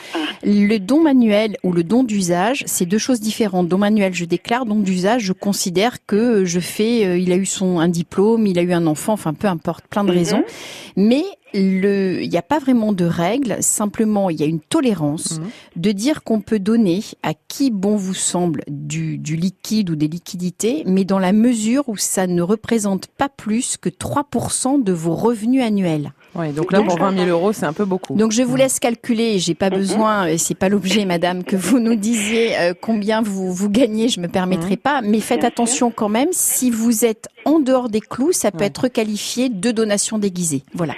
Le 0.44 0.78
don 0.78 1.00
manuel 1.02 1.56
ou 1.64 1.72
le 1.72 1.82
don 1.82 2.04
d'usage, 2.04 2.62
c'est 2.66 2.86
deux 2.86 2.98
choses 2.98 3.20
différentes. 3.20 3.68
Don 3.68 3.78
manuel, 3.78 4.14
je 4.14 4.24
déclare. 4.24 4.64
Don 4.66 4.76
d'usage, 4.76 5.22
je 5.22 5.32
considère 5.32 6.04
que 6.06 6.44
je 6.44 6.60
fais. 6.60 7.04
euh, 7.04 7.18
il 7.18 7.32
a 7.32 7.36
eu 7.36 7.46
son 7.46 7.80
un 7.80 7.88
diplôme, 7.88 8.46
il 8.46 8.58
a 8.58 8.62
eu 8.62 8.72
un 8.72 8.86
enfant, 8.86 9.12
enfin 9.14 9.34
peu 9.34 9.48
importe, 9.48 9.84
plein 9.88 10.04
de 10.04 10.10
Mhm. 10.12 10.16
raisons. 10.16 10.44
Mais 10.96 11.24
le, 11.56 12.22
il 12.22 12.28
n'y 12.28 12.36
a 12.36 12.42
pas 12.42 12.58
vraiment 12.58 12.92
de 12.92 13.04
règles. 13.04 13.56
Simplement, 13.60 14.30
il 14.30 14.38
y 14.40 14.42
a 14.42 14.46
une 14.46 14.60
tolérance 14.60 15.38
Mhm. 15.40 15.48
de 15.76 15.92
dire 15.92 16.22
qu'on 16.22 16.40
peut 16.40 16.58
donner 16.58 17.02
à 17.22 17.32
qui 17.48 17.70
bon 17.70 17.96
vous 17.96 18.14
semble 18.14 18.62
du, 18.68 19.18
du 19.18 19.36
liquide 19.36 19.90
ou 19.90 19.96
des 19.96 20.08
liquidités, 20.08 20.82
mais 20.86 21.04
dans 21.04 21.18
la 21.18 21.32
mesure 21.32 21.88
où 21.88 21.96
ça 21.96 22.26
ne 22.26 22.42
représente 22.42 23.06
pas 23.08 23.28
plus 23.28 23.76
que 23.76 23.88
3% 23.88 24.78
de 24.82 24.92
vos 24.92 25.14
revenus 25.14 25.62
annuels. 25.62 26.12
Oui, 26.34 26.52
donc 26.52 26.70
là, 26.70 26.82
pour 26.82 26.98
20 26.98 27.16
000 27.16 27.30
euros, 27.30 27.54
c'est 27.54 27.64
un 27.64 27.72
peu 27.72 27.86
beaucoup. 27.86 28.14
Donc 28.14 28.30
je 28.32 28.42
vous 28.42 28.56
laisse 28.56 28.78
calculer, 28.78 29.38
j'ai 29.38 29.54
pas 29.54 29.70
Mhm. 29.70 29.76
besoin, 29.78 30.36
c'est 30.36 30.54
pas 30.54 30.68
l'objet 30.68 31.04
madame, 31.06 31.44
que 31.44 31.56
vous 31.56 31.78
nous 31.78 31.94
disiez 31.94 32.56
euh, 32.58 32.74
combien 32.78 33.22
vous, 33.22 33.52
vous 33.54 33.70
gagnez, 33.70 34.08
je 34.10 34.20
me 34.20 34.28
permettrai 34.28 34.72
Mhm. 34.72 34.76
pas, 34.76 35.00
mais 35.02 35.20
faites 35.20 35.40
Bien 35.40 35.48
attention 35.48 35.90
quand 35.90 36.10
même, 36.10 36.28
si 36.32 36.70
vous 36.70 37.06
êtes 37.06 37.28
en 37.46 37.58
dehors 37.58 37.88
des 37.88 38.00
clous, 38.02 38.32
ça 38.32 38.50
peut 38.50 38.58
Ouais. 38.60 38.66
être 38.66 38.88
qualifié 38.88 39.48
de 39.48 39.70
donation 39.70 40.18
déguisée. 40.18 40.62
Voilà. 40.74 40.94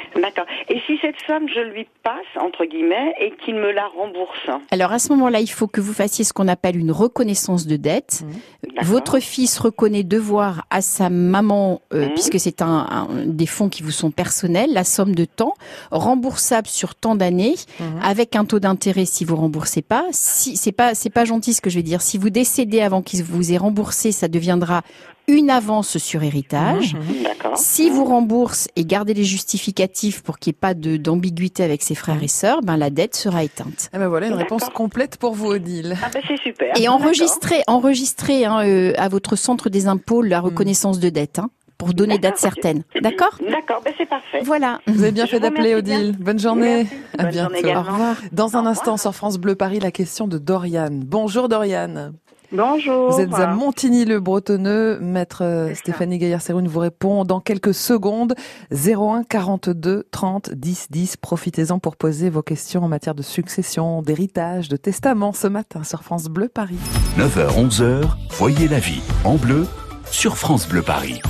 Cette 1.08 1.26
somme, 1.26 1.48
je 1.48 1.60
lui 1.72 1.86
passe, 2.02 2.42
entre 2.44 2.66
guillemets, 2.66 3.14
et 3.18 3.32
qu'il 3.42 3.54
me 3.54 3.72
la 3.72 3.86
rembourse 3.86 4.46
Alors 4.70 4.92
à 4.92 4.98
ce 4.98 5.10
moment-là, 5.14 5.40
il 5.40 5.46
faut 5.50 5.66
que 5.66 5.80
vous 5.80 5.94
fassiez 5.94 6.22
ce 6.22 6.34
qu'on 6.34 6.48
appelle 6.48 6.76
une 6.76 6.92
reconnaissance 6.92 7.66
de 7.66 7.76
dette. 7.76 8.24
D'accord. 8.62 8.84
Votre 8.84 9.18
fils 9.18 9.58
reconnaît 9.58 10.02
devoir 10.02 10.66
à 10.68 10.82
sa 10.82 11.08
maman, 11.08 11.80
euh, 11.94 12.06
Mhm. 12.08 12.12
puisque 12.12 12.38
c'est 12.38 12.60
un, 12.60 12.86
un- 12.90 13.08
des 13.24 13.46
fonds 13.46 13.70
qui 13.70 13.82
vous 13.82 13.90
sont 13.90 14.10
personnels, 14.10 14.70
la 14.74 14.84
somme 14.84 15.14
de 15.14 15.24
temps 15.24 15.54
remboursable 15.90 16.66
sur 16.66 16.94
tant 16.94 17.14
d'années, 17.14 17.54
Mhm. 17.80 17.86
avec 18.02 18.36
un 18.36 18.44
taux 18.44 18.58
d'intérêt 18.60 19.06
si 19.06 19.24
vous 19.24 19.36
remboursez 19.36 19.80
pas. 19.80 20.04
Si 20.10 20.56
c'est 20.58 20.72
pas 20.72 20.94
c'est 20.94 21.10
pas 21.10 21.24
gentil 21.24 21.54
ce 21.54 21.62
que 21.62 21.70
je 21.70 21.76
vais 21.76 21.82
dire. 21.82 22.02
Si 22.02 22.18
vous 22.18 22.28
décédez 22.28 22.82
avant 22.82 23.00
qu'il 23.00 23.24
vous 23.24 23.50
ait 23.52 23.56
remboursé, 23.56 24.12
ça 24.12 24.28
deviendra 24.28 24.82
une 25.28 25.50
avance 25.50 25.98
sur 25.98 26.22
héritage. 26.24 26.96
D'accord. 27.22 27.56
Si 27.56 27.90
vous 27.90 28.04
rembourse 28.04 28.68
et 28.74 28.84
gardez 28.84 29.14
les 29.14 29.24
justificatifs 29.24 30.22
pour 30.22 30.38
qu'il 30.38 30.50
n'y 30.52 30.56
ait 30.56 30.60
pas 30.60 30.74
de- 30.74 30.96
d'ambiguïté 30.96 31.62
avec 31.62 31.82
ses 31.82 31.94
frères 31.94 32.22
et 32.22 32.28
sœurs, 32.28 32.62
ben 32.62 32.76
la 32.76 32.90
dette 32.90 33.14
sera 33.14 33.44
éteinte. 33.44 33.90
Eh 33.94 33.98
ben 33.98 34.08
voilà, 34.08 34.26
une 34.26 34.32
D'accord. 34.36 34.58
réponse 34.58 34.74
complète 34.74 35.16
pour 35.18 35.34
vous, 35.34 35.46
Odile. 35.52 35.96
Ah 36.02 36.08
ben 36.12 36.22
c'est 36.26 36.40
super. 36.40 36.76
Et 36.80 36.88
enregistrez, 36.88 37.62
enregistrez 37.66 38.44
hein, 38.46 38.60
euh, 38.66 38.92
à 38.96 39.08
votre 39.08 39.36
centre 39.36 39.68
des 39.68 39.86
impôts 39.86 40.22
la 40.22 40.40
reconnaissance 40.40 40.98
de 40.98 41.08
dette 41.10 41.38
hein, 41.38 41.50
pour 41.76 41.94
donner 41.94 42.18
date 42.18 42.34
D'accord, 42.42 42.48
ok. 42.48 42.62
certaine. 42.62 42.82
D'accord 43.02 43.38
D'accord, 43.50 43.82
ben 43.84 43.92
c'est 43.98 44.06
parfait. 44.08 44.40
Voilà. 44.42 44.80
Vous 44.86 45.02
avez 45.02 45.12
bien 45.12 45.26
Je 45.26 45.30
fait 45.32 45.40
d'appeler, 45.40 45.80
bien. 45.82 45.98
Odile. 45.98 46.16
Bonne 46.18 46.38
journée. 46.38 46.84
Merci. 46.84 46.94
À 47.18 47.22
Bonne 47.24 47.32
bientôt. 47.32 47.54
journée. 47.54 47.76
Au 47.76 47.82
revoir. 47.82 48.16
Dans 48.32 48.56
un 48.56 48.64
Au 48.64 48.68
instant, 48.68 48.96
sur 48.96 49.14
France 49.14 49.36
Bleu 49.38 49.54
Paris, 49.54 49.78
la 49.78 49.90
question 49.90 50.26
de 50.26 50.38
Doriane. 50.38 51.02
Bonjour, 51.04 51.48
Doriane. 51.48 52.12
Bonjour. 52.50 53.10
Vous 53.12 53.20
êtes 53.20 53.34
à 53.34 53.48
Montigny-le-Bretonneux. 53.48 54.98
Maître 55.00 55.44
euh. 55.44 55.74
Stéphanie 55.74 56.18
Gaillard-Séroune 56.18 56.66
vous 56.66 56.80
répond 56.80 57.24
dans 57.24 57.40
quelques 57.40 57.74
secondes. 57.74 58.34
01 58.72 59.24
42 59.24 60.06
30 60.10 60.52
10 60.54 60.86
10. 60.90 61.16
Profitez-en 61.18 61.78
pour 61.78 61.96
poser 61.96 62.30
vos 62.30 62.42
questions 62.42 62.82
en 62.82 62.88
matière 62.88 63.14
de 63.14 63.22
succession, 63.22 64.00
d'héritage, 64.00 64.68
de 64.68 64.76
testament 64.76 65.32
ce 65.32 65.46
matin 65.46 65.84
sur 65.84 66.02
France 66.02 66.24
Bleu 66.28 66.48
Paris. 66.48 66.78
9h, 67.18 67.68
11h, 67.68 68.04
voyez 68.30 68.68
la 68.68 68.78
vie 68.78 69.02
en 69.24 69.36
bleu 69.36 69.66
sur 70.10 70.38
France 70.38 70.66
Bleu 70.66 70.82
Paris. 70.82 71.20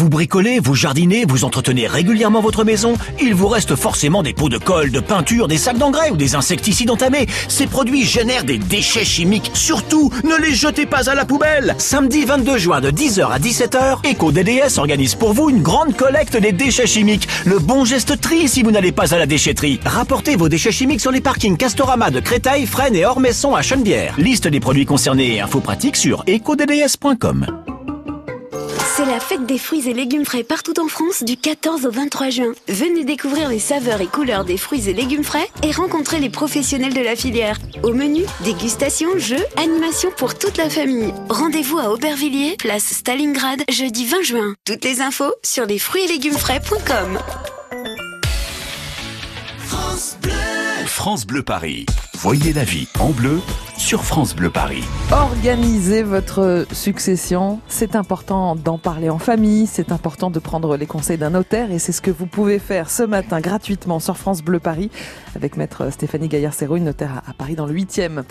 Vous 0.00 0.08
bricolez, 0.08 0.60
vous 0.60 0.74
jardinez, 0.74 1.26
vous 1.28 1.44
entretenez 1.44 1.86
régulièrement 1.86 2.40
votre 2.40 2.64
maison 2.64 2.94
Il 3.20 3.34
vous 3.34 3.48
reste 3.48 3.76
forcément 3.76 4.22
des 4.22 4.32
pots 4.32 4.48
de 4.48 4.56
colle, 4.56 4.90
de 4.90 4.98
peinture, 4.98 5.46
des 5.46 5.58
sacs 5.58 5.76
d'engrais 5.76 6.08
ou 6.08 6.16
des 6.16 6.34
insecticides 6.34 6.88
entamés. 6.88 7.26
Ces 7.48 7.66
produits 7.66 8.06
génèrent 8.06 8.44
des 8.44 8.56
déchets 8.56 9.04
chimiques. 9.04 9.50
Surtout, 9.52 10.10
ne 10.24 10.42
les 10.42 10.54
jetez 10.54 10.86
pas 10.86 11.10
à 11.10 11.14
la 11.14 11.26
poubelle 11.26 11.74
Samedi 11.76 12.24
22 12.24 12.56
juin 12.56 12.80
de 12.80 12.90
10h 12.90 13.30
à 13.30 13.38
17h, 13.38 14.10
EcoDDS 14.10 14.78
organise 14.78 15.16
pour 15.16 15.34
vous 15.34 15.50
une 15.50 15.60
grande 15.60 15.94
collecte 15.94 16.38
des 16.38 16.52
déchets 16.52 16.86
chimiques. 16.86 17.28
Le 17.44 17.58
bon 17.58 17.84
geste 17.84 18.18
tri 18.22 18.48
si 18.48 18.62
vous 18.62 18.70
n'allez 18.70 18.92
pas 18.92 19.12
à 19.12 19.18
la 19.18 19.26
déchetterie. 19.26 19.80
Rapportez 19.84 20.34
vos 20.34 20.48
déchets 20.48 20.72
chimiques 20.72 21.02
sur 21.02 21.12
les 21.12 21.20
parkings 21.20 21.58
Castorama 21.58 22.10
de 22.10 22.20
Créteil, 22.20 22.64
Fresnes 22.64 22.96
et 22.96 23.04
Ormesson 23.04 23.54
à 23.54 23.60
Chenevière. 23.60 24.14
Liste 24.16 24.48
des 24.48 24.60
produits 24.60 24.86
concernés 24.86 25.34
et 25.34 25.40
infos 25.42 25.60
pratiques 25.60 25.96
sur 25.96 26.24
ecodds.com. 26.26 27.44
C'est 28.84 29.04
la 29.04 29.20
fête 29.20 29.46
des 29.46 29.58
fruits 29.58 29.88
et 29.88 29.94
légumes 29.94 30.24
frais 30.24 30.42
partout 30.42 30.78
en 30.80 30.88
France 30.88 31.22
du 31.22 31.36
14 31.36 31.86
au 31.86 31.90
23 31.90 32.30
juin. 32.30 32.52
Venez 32.68 33.04
découvrir 33.04 33.48
les 33.48 33.58
saveurs 33.58 34.00
et 34.00 34.06
couleurs 34.06 34.44
des 34.44 34.56
fruits 34.56 34.88
et 34.88 34.92
légumes 34.92 35.24
frais 35.24 35.48
et 35.62 35.72
rencontrer 35.72 36.18
les 36.18 36.30
professionnels 36.30 36.94
de 36.94 37.00
la 37.00 37.16
filière. 37.16 37.58
Au 37.82 37.92
menu, 37.92 38.22
dégustation, 38.44 39.08
jeux, 39.18 39.44
animation 39.56 40.10
pour 40.16 40.38
toute 40.38 40.56
la 40.56 40.70
famille. 40.70 41.12
Rendez-vous 41.28 41.78
à 41.78 41.90
Aubervilliers, 41.90 42.56
place 42.58 42.84
Stalingrad, 42.84 43.62
jeudi 43.70 44.06
20 44.06 44.22
juin. 44.22 44.54
Toutes 44.64 44.84
les 44.84 45.00
infos 45.00 45.34
sur 45.42 45.66
lesfruitsetlegumesfrais.com. 45.66 47.18
France 51.00 51.26
Bleu 51.26 51.42
Paris. 51.42 51.86
Voyez 52.18 52.52
la 52.52 52.62
vie 52.62 52.86
en 53.00 53.08
bleu 53.08 53.40
sur 53.78 54.04
France 54.04 54.36
Bleu 54.36 54.50
Paris. 54.50 54.84
Organisez 55.10 56.02
votre 56.02 56.66
succession. 56.72 57.58
C'est 57.68 57.96
important 57.96 58.54
d'en 58.54 58.76
parler 58.76 59.08
en 59.08 59.18
famille. 59.18 59.66
C'est 59.66 59.92
important 59.92 60.30
de 60.30 60.38
prendre 60.38 60.76
les 60.76 60.84
conseils 60.84 61.16
d'un 61.16 61.30
notaire. 61.30 61.72
Et 61.72 61.78
c'est 61.78 61.92
ce 61.92 62.02
que 62.02 62.10
vous 62.10 62.26
pouvez 62.26 62.58
faire 62.58 62.90
ce 62.90 63.02
matin 63.02 63.40
gratuitement 63.40 63.98
sur 63.98 64.18
France 64.18 64.42
Bleu 64.42 64.58
Paris 64.58 64.90
avec 65.34 65.56
maître 65.56 65.90
Stéphanie 65.90 66.28
Gaillard-Séroune, 66.28 66.84
notaire 66.84 67.22
à 67.26 67.30
à 67.30 67.32
Paris 67.32 67.54
dans 67.54 67.64
le 67.64 67.72
8e. 67.72 68.24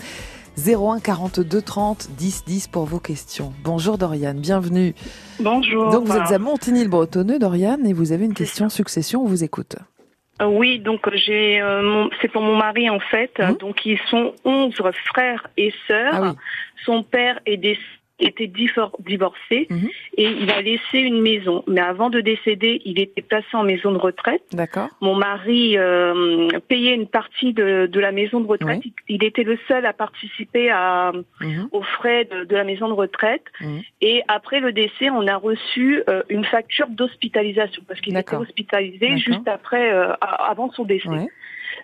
01 0.64 1.00
42 1.00 1.62
30 1.62 2.10
10 2.16 2.44
10 2.46 2.68
pour 2.68 2.84
vos 2.84 3.00
questions. 3.00 3.52
Bonjour 3.64 3.98
Doriane, 3.98 4.38
bienvenue. 4.38 4.94
Bonjour. 5.40 5.90
Donc 5.90 6.06
vous 6.06 6.16
êtes 6.16 6.30
à 6.30 6.38
Montigny-le-Bretonneux, 6.38 7.40
Doriane, 7.40 7.84
et 7.84 7.92
vous 7.92 8.12
avez 8.12 8.26
une 8.26 8.34
question 8.34 8.68
succession. 8.68 9.24
On 9.24 9.26
vous 9.26 9.42
écoute. 9.42 9.74
Euh, 10.40 10.46
oui, 10.46 10.78
donc 10.78 11.06
euh, 11.06 11.12
j'ai, 11.14 11.60
euh, 11.60 11.82
mon- 11.82 12.10
c'est 12.20 12.28
pour 12.28 12.42
mon 12.42 12.56
mari 12.56 12.88
en 12.88 13.00
fait. 13.00 13.32
Mhm. 13.38 13.56
Donc 13.58 13.84
ils 13.84 13.98
sont 14.08 14.34
11 14.44 14.74
frères 15.12 15.46
et 15.56 15.72
sœurs. 15.86 16.12
Ah 16.14 16.22
oui. 16.22 16.28
Son 16.84 17.02
père 17.02 17.38
est 17.46 17.58
déc- 17.58 17.78
était 18.26 18.46
divorcé 18.46 19.66
Mhm. 19.70 19.88
et 20.16 20.24
il 20.24 20.50
a 20.50 20.60
laissé 20.60 20.98
une 20.98 21.20
maison. 21.20 21.64
Mais 21.66 21.80
avant 21.80 22.10
de 22.10 22.20
décéder, 22.20 22.82
il 22.84 23.00
était 23.00 23.22
placé 23.22 23.46
en 23.54 23.62
maison 23.64 23.92
de 23.92 23.98
retraite. 23.98 24.42
D'accord. 24.52 24.88
Mon 25.00 25.14
mari 25.14 25.76
euh, 25.78 26.48
payait 26.68 26.94
une 26.94 27.06
partie 27.08 27.52
de, 27.52 27.86
de 27.86 28.00
la 28.00 28.12
maison 28.12 28.40
de 28.40 28.46
retraite. 28.46 28.80
Il, 28.84 28.92
il 29.08 29.24
était 29.24 29.42
le 29.44 29.58
seul 29.68 29.86
à 29.86 29.92
participer 29.92 30.70
à, 30.70 31.12
Mhm. 31.40 31.68
aux 31.72 31.82
frais 31.82 32.24
de, 32.26 32.44
de 32.44 32.56
la 32.56 32.64
maison 32.64 32.88
de 32.88 32.92
retraite. 32.94 33.44
Mhm. 33.60 33.80
Et 34.00 34.22
après 34.28 34.60
le 34.60 34.72
décès, 34.72 35.10
on 35.10 35.26
a 35.26 35.36
reçu 35.36 36.02
euh, 36.08 36.22
une 36.28 36.44
facture 36.44 36.88
d'hospitalisation 36.88 37.82
parce 37.86 38.00
qu'il 38.00 38.16
était 38.16 38.36
hospitalisé 38.36 39.16
juste 39.18 39.48
après, 39.48 39.92
euh, 39.92 40.12
avant 40.20 40.70
son 40.72 40.84
décès. 40.84 41.08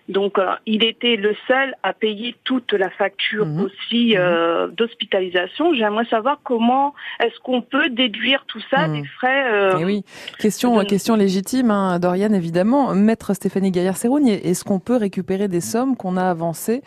Donc, 0.09 0.39
euh, 0.39 0.45
il 0.65 0.83
était 0.85 1.17
le 1.17 1.35
seul 1.47 1.75
à 1.83 1.91
payer 1.93 2.35
toute 2.45 2.71
la 2.73 2.89
facture 2.89 3.45
Mhm. 3.45 3.61
aussi 3.61 4.15
euh, 4.17 4.67
d'hospitalisation. 4.69 5.73
J'aimerais 5.73 6.05
savoir 6.05 6.39
comment 6.43 6.93
est-ce 7.19 7.37
qu'on 7.41 7.61
peut 7.61 7.89
déduire 7.89 8.45
tout 8.47 8.61
ça 8.71 8.87
Mhm. 8.87 9.01
des 9.01 9.07
frais. 9.07 9.51
euh, 9.51 9.77
Eh 9.79 9.85
oui, 9.85 10.03
question, 10.39 10.77
de- 10.77 10.83
question 10.85 11.15
légitime, 11.15 11.71
hein, 11.71 11.99
Doriane, 11.99 12.33
évidemment. 12.35 12.93
Maître 12.95 13.33
Stéphanie 13.33 13.71
Gaillard-Séroune, 13.71 14.27
est-ce 14.27 14.63
qu'on 14.63 14.79
peut 14.79 14.95
récupérer 14.97 15.47
des 15.49 15.61
sommes 15.61 15.97
qu'on 15.97 16.15
a 16.17 16.23
avancées 16.29 16.81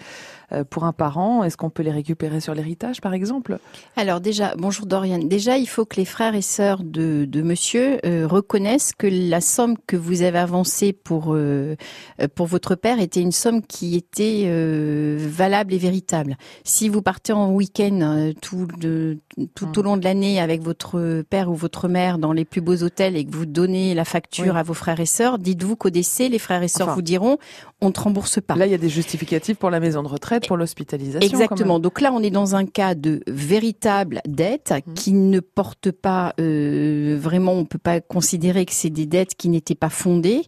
pour 0.70 0.84
un 0.84 0.92
parent, 0.92 1.44
est-ce 1.44 1.56
qu'on 1.56 1.70
peut 1.70 1.82
les 1.82 1.90
récupérer 1.90 2.40
sur 2.40 2.54
l'héritage, 2.54 3.00
par 3.00 3.14
exemple? 3.14 3.58
Alors 3.96 4.20
déjà, 4.20 4.54
bonjour 4.56 4.86
Dorian. 4.86 5.18
Déjà, 5.18 5.58
il 5.58 5.66
faut 5.66 5.84
que 5.84 5.96
les 5.96 6.04
frères 6.04 6.34
et 6.34 6.42
sœurs 6.42 6.82
de, 6.82 7.24
de 7.24 7.42
monsieur 7.42 7.98
euh, 8.06 8.26
reconnaissent 8.26 8.92
que 8.96 9.06
la 9.06 9.40
somme 9.40 9.76
que 9.86 9.96
vous 9.96 10.22
avez 10.22 10.38
avancée 10.38 10.92
pour 10.92 11.34
euh, 11.34 11.76
pour 12.34 12.46
votre 12.46 12.74
père 12.74 13.00
était 13.00 13.20
une 13.20 13.32
somme 13.32 13.62
qui 13.62 13.96
était 13.96 14.46
valable 15.16 15.74
et 15.74 15.78
véritable. 15.78 16.36
Si 16.64 16.88
vous 16.88 17.02
partez 17.02 17.32
en 17.32 17.50
week-end 17.52 18.32
tout, 18.40 18.66
de, 18.78 19.18
tout 19.54 19.78
au 19.78 19.82
mmh. 19.82 19.84
long 19.84 19.96
de 19.96 20.04
l'année 20.04 20.40
avec 20.40 20.62
votre 20.62 21.22
père 21.22 21.50
ou 21.50 21.54
votre 21.54 21.88
mère 21.88 22.18
dans 22.18 22.32
les 22.32 22.44
plus 22.44 22.60
beaux 22.60 22.82
hôtels 22.82 23.16
et 23.16 23.24
que 23.24 23.34
vous 23.34 23.46
donnez 23.46 23.94
la 23.94 24.04
facture 24.04 24.56
à 24.56 24.62
vos 24.62 24.74
frères 24.74 25.00
et 25.00 25.06
sœurs, 25.06 25.38
dites-vous 25.38 25.76
qu'au 25.76 25.90
décès, 25.90 26.28
les 26.28 26.38
frères 26.38 26.62
et 26.62 26.68
sœurs 26.68 26.94
vous 26.94 27.02
diront 27.02 27.38
on 27.80 27.88
ne 27.88 27.92
te 27.92 28.00
rembourse 28.00 28.40
pas. 28.40 28.56
Là, 28.56 28.66
il 28.66 28.72
y 28.72 28.74
a 28.74 28.78
des 28.78 28.90
justificatifs 28.90 29.56
pour 29.56 29.70
la 29.70 29.80
maison 29.80 30.02
de 30.02 30.08
retraite, 30.08 30.39
pour 30.46 30.56
l'hospitalisation. 30.56 31.28
Exactement. 31.28 31.78
Donc 31.78 32.00
là, 32.00 32.12
on 32.12 32.22
est 32.22 32.30
dans 32.30 32.54
un 32.54 32.66
cas 32.66 32.94
de 32.94 33.22
véritable 33.26 34.20
dette 34.26 34.72
mmh. 34.72 34.94
qui 34.94 35.12
ne 35.12 35.40
porte 35.40 35.90
pas 35.90 36.34
euh, 36.40 37.18
vraiment, 37.20 37.52
on 37.52 37.64
peut 37.64 37.78
pas 37.78 38.00
considérer 38.00 38.64
que 38.66 38.72
c'est 38.72 38.90
des 38.90 39.06
dettes 39.06 39.34
qui 39.34 39.48
n'étaient 39.48 39.74
pas 39.74 39.90
fondées. 39.90 40.42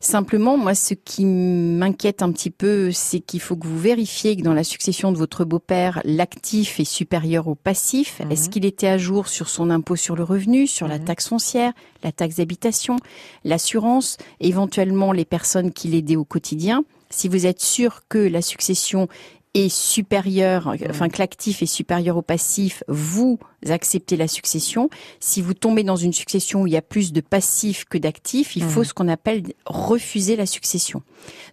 Simplement, 0.00 0.56
moi, 0.56 0.76
ce 0.76 0.94
qui 0.94 1.24
m'inquiète 1.24 2.22
un 2.22 2.30
petit 2.30 2.50
peu, 2.50 2.92
c'est 2.92 3.18
qu'il 3.18 3.40
faut 3.40 3.56
que 3.56 3.66
vous 3.66 3.78
vérifiez 3.78 4.36
que 4.36 4.42
dans 4.42 4.54
la 4.54 4.62
succession 4.62 5.10
de 5.10 5.18
votre 5.18 5.44
beau-père, 5.44 6.00
l'actif 6.04 6.78
est 6.78 6.84
supérieur 6.84 7.48
au 7.48 7.56
passif. 7.56 8.20
Mhm. 8.20 8.30
Est-ce 8.30 8.48
qu'il 8.48 8.64
était 8.64 8.86
à 8.86 8.96
jour 8.96 9.26
sur 9.26 9.48
son 9.48 9.70
impôt 9.70 9.96
sur 9.96 10.14
le 10.14 10.22
revenu, 10.22 10.68
sur 10.68 10.86
la 10.86 10.98
mhm. 10.98 11.04
taxe 11.04 11.28
foncière, 11.28 11.72
la 12.04 12.12
taxe 12.12 12.36
d'habitation, 12.36 12.94
l'assurance, 13.42 14.18
éventuellement 14.38 15.10
les 15.10 15.24
personnes 15.24 15.72
qui 15.72 15.88
l'aidaient 15.88 16.14
au 16.14 16.24
quotidien? 16.24 16.84
Si 17.10 17.28
vous 17.28 17.46
êtes 17.46 17.60
sûr 17.60 18.02
que 18.08 18.18
la 18.18 18.42
succession 18.42 19.08
est 19.54 19.68
supérieur, 19.68 20.74
enfin 20.88 21.08
que 21.08 21.18
l'actif 21.18 21.62
est 21.62 21.66
supérieur 21.66 22.16
au 22.16 22.22
passif, 22.22 22.82
vous 22.86 23.38
acceptez 23.68 24.16
la 24.16 24.28
succession. 24.28 24.90
Si 25.20 25.40
vous 25.40 25.54
tombez 25.54 25.82
dans 25.82 25.96
une 25.96 26.12
succession 26.12 26.62
où 26.62 26.66
il 26.66 26.72
y 26.72 26.76
a 26.76 26.82
plus 26.82 27.12
de 27.12 27.20
passifs 27.20 27.84
que 27.84 27.98
d'actifs, 27.98 28.56
il 28.56 28.62
faut 28.62 28.82
mmh. 28.82 28.84
ce 28.84 28.94
qu'on 28.94 29.08
appelle 29.08 29.42
refuser 29.66 30.36
la 30.36 30.46
succession. 30.46 31.02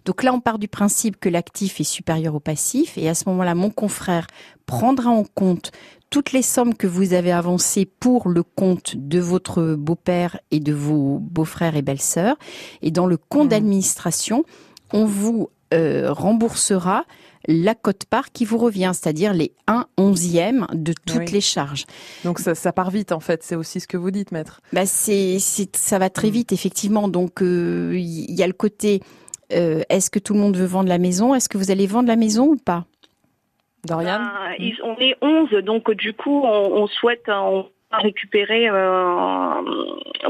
Donc 0.04 0.22
là, 0.22 0.32
on 0.32 0.40
part 0.40 0.58
du 0.58 0.68
principe 0.68 1.18
que 1.18 1.28
l'actif 1.28 1.80
est 1.80 1.84
supérieur 1.84 2.34
au 2.34 2.40
passif 2.40 2.96
et 2.98 3.08
à 3.08 3.14
ce 3.14 3.24
moment-là, 3.28 3.54
mon 3.54 3.70
confrère 3.70 4.26
prendra 4.66 5.10
en 5.10 5.24
compte 5.24 5.72
toutes 6.10 6.32
les 6.32 6.42
sommes 6.42 6.74
que 6.74 6.86
vous 6.86 7.14
avez 7.14 7.32
avancées 7.32 7.84
pour 7.84 8.28
le 8.28 8.42
compte 8.42 8.94
de 8.96 9.18
votre 9.18 9.74
beau-père 9.74 10.38
et 10.50 10.60
de 10.60 10.72
vos 10.72 11.18
beaux-frères 11.18 11.76
et 11.76 11.82
belles-sœurs. 11.82 12.36
Et 12.82 12.90
dans 12.90 13.06
le 13.06 13.16
compte 13.16 13.46
mmh. 13.46 13.50
d'administration, 13.50 14.44
on 14.92 15.04
vous 15.04 15.50
euh, 15.74 16.12
remboursera 16.12 17.04
la 17.48 17.74
cote-part 17.74 18.32
qui 18.32 18.44
vous 18.44 18.58
revient, 18.58 18.90
c'est-à-dire 18.92 19.32
les 19.32 19.52
1 19.66 19.86
onzième 19.96 20.66
de 20.72 20.92
toutes 20.92 21.30
les 21.30 21.40
charges. 21.40 21.84
Donc 22.24 22.38
ça, 22.38 22.54
ça, 22.54 22.72
part 22.72 22.90
vite 22.90 23.12
en 23.12 23.20
fait, 23.20 23.42
c'est 23.42 23.56
aussi 23.56 23.80
ce 23.80 23.86
que 23.86 23.96
vous 23.96 24.10
dites, 24.10 24.32
maître. 24.32 24.60
Bah 24.72 24.86
c'est, 24.86 25.38
ça 25.38 25.98
va 25.98 26.10
très 26.10 26.28
mm. 26.28 26.32
vite 26.32 26.52
effectivement. 26.52 27.08
Donc 27.08 27.38
il 27.40 27.46
euh, 27.46 27.98
y 27.98 28.42
a 28.42 28.46
le 28.46 28.52
côté, 28.52 29.00
euh, 29.52 29.82
est-ce 29.88 30.10
que 30.10 30.18
tout 30.18 30.34
le 30.34 30.40
monde 30.40 30.56
veut 30.56 30.66
vendre 30.66 30.88
la 30.88 30.98
maison? 30.98 31.34
Est-ce 31.34 31.48
que 31.48 31.58
vous 31.58 31.70
allez 31.70 31.86
vendre 31.86 32.08
la 32.08 32.16
maison 32.16 32.46
ou 32.46 32.56
pas? 32.56 32.84
Dorian? 33.84 34.18
Ben, 34.58 34.72
On 34.82 34.96
est 34.98 35.16
11, 35.22 35.64
donc 35.64 35.90
du 35.92 36.12
coup 36.12 36.42
on, 36.44 36.82
on 36.82 36.86
souhaite, 36.88 37.28
on 37.28 37.66
récupérer, 37.92 38.68
euh, 38.68 39.62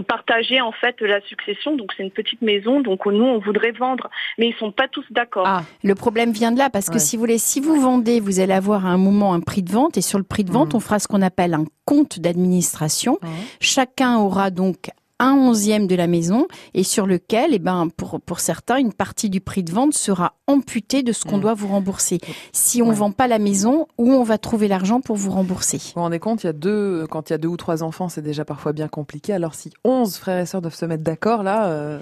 partager 0.07 0.61
en 0.61 0.73
fait 0.73 1.01
la 1.01 1.21
succession. 1.23 1.77
Donc 1.77 1.93
c'est 1.97 2.03
une 2.03 2.11
petite 2.11 2.43
maison, 2.43 2.81
donc 2.81 3.07
nous 3.07 3.25
on 3.25 3.39
voudrait 3.39 3.73
vendre, 3.73 4.11
mais 4.39 4.49
ils 4.49 4.55
sont 4.55 4.73
pas 4.73 4.89
tous 4.89 5.05
d'accord. 5.11 5.47
Ah, 5.47 5.63
le 5.83 5.95
problème 5.95 6.33
vient 6.33 6.53
de 6.53 6.59
là 6.59 6.71
parce 6.71 6.91
que 6.91 6.99
si 6.99 7.17
vous 7.17 7.21
voulez, 7.21 7.39
si 7.39 7.61
vous 7.61 7.81
vendez, 7.81 8.21
vous 8.21 8.41
allez 8.41 8.53
avoir 8.53 8.87
à 8.87 8.91
un 8.91 8.99
moment 8.99 9.35
un 9.35 9.41
prix 9.41 9.63
de 9.63 9.73
vente 9.73 9.97
et 9.97 10.03
sur 10.03 10.19
le 10.19 10.25
prix 10.25 10.45
de 10.45 10.53
vente, 10.53 10.75
mmh. 10.75 10.77
on 10.77 10.81
fera 10.81 10.99
ce 10.99 11.09
qu'on 11.09 11.23
appelle 11.23 11.55
un 11.55 11.65
compte 11.85 12.21
d'administration. 12.21 13.19
Chacun 13.61 14.19
aura 14.19 14.51
donc 14.51 14.91
un 15.19 15.33
onzième 15.33 15.87
de 15.87 15.95
la 15.95 16.07
maison 16.07 16.47
et 16.75 16.83
sur 16.83 17.07
lequel, 17.07 17.55
eh 17.55 17.59
ben, 17.59 17.89
pour, 17.97 18.21
pour 18.21 18.41
certains, 18.41 18.77
une 18.77 18.93
partie 18.93 19.31
du 19.31 19.41
prix 19.41 19.63
de 19.63 19.73
vente 19.73 19.95
sera 19.95 20.35
amputée 20.47 21.03
de 21.03 21.13
ce 21.13 21.25
qu'on 21.25 21.39
mmh. 21.39 21.41
doit 21.41 21.55
vous 21.55 21.69
rembourser. 21.69 22.19
Si 22.53 22.83
on 22.83 22.89
ne 22.89 22.95
vend 22.95 23.13
pas 23.13 23.27
la 23.27 23.39
maison, 23.39 23.87
où 23.99 24.13
on 24.13 24.23
va 24.23 24.39
trouver 24.39 24.69
l'argent 24.69 25.01
pour 25.01 25.17
vous 25.17 25.31
rembourser? 25.31 25.79
Vous 25.79 25.93
vous 25.97 26.01
rendez 26.03 26.19
compte, 26.19 26.45
il 26.45 26.47
y 26.47 26.51
a 26.51 26.53
deux, 26.53 27.07
quand 27.09 27.31
il 27.31 27.33
y 27.33 27.35
a 27.35 27.39
deux 27.39 27.49
ou 27.49 27.57
trois 27.57 27.83
enfants, 27.83 28.09
c'est 28.09 28.23
déjà 28.23 28.45
parfois 28.45 28.73
bien 28.73 28.89
compliqué. 28.89 29.33
Alors 29.33 29.55
si 29.55 29.71
onze 29.85 30.17
frères 30.17 30.41
et 30.41 30.47
sœurs 30.47 30.63
doivent 30.63 30.75
se 30.75 30.85
mettre 30.87 31.03
d'accord, 31.03 31.43
là, 31.43 31.67
euh, 31.67 32.01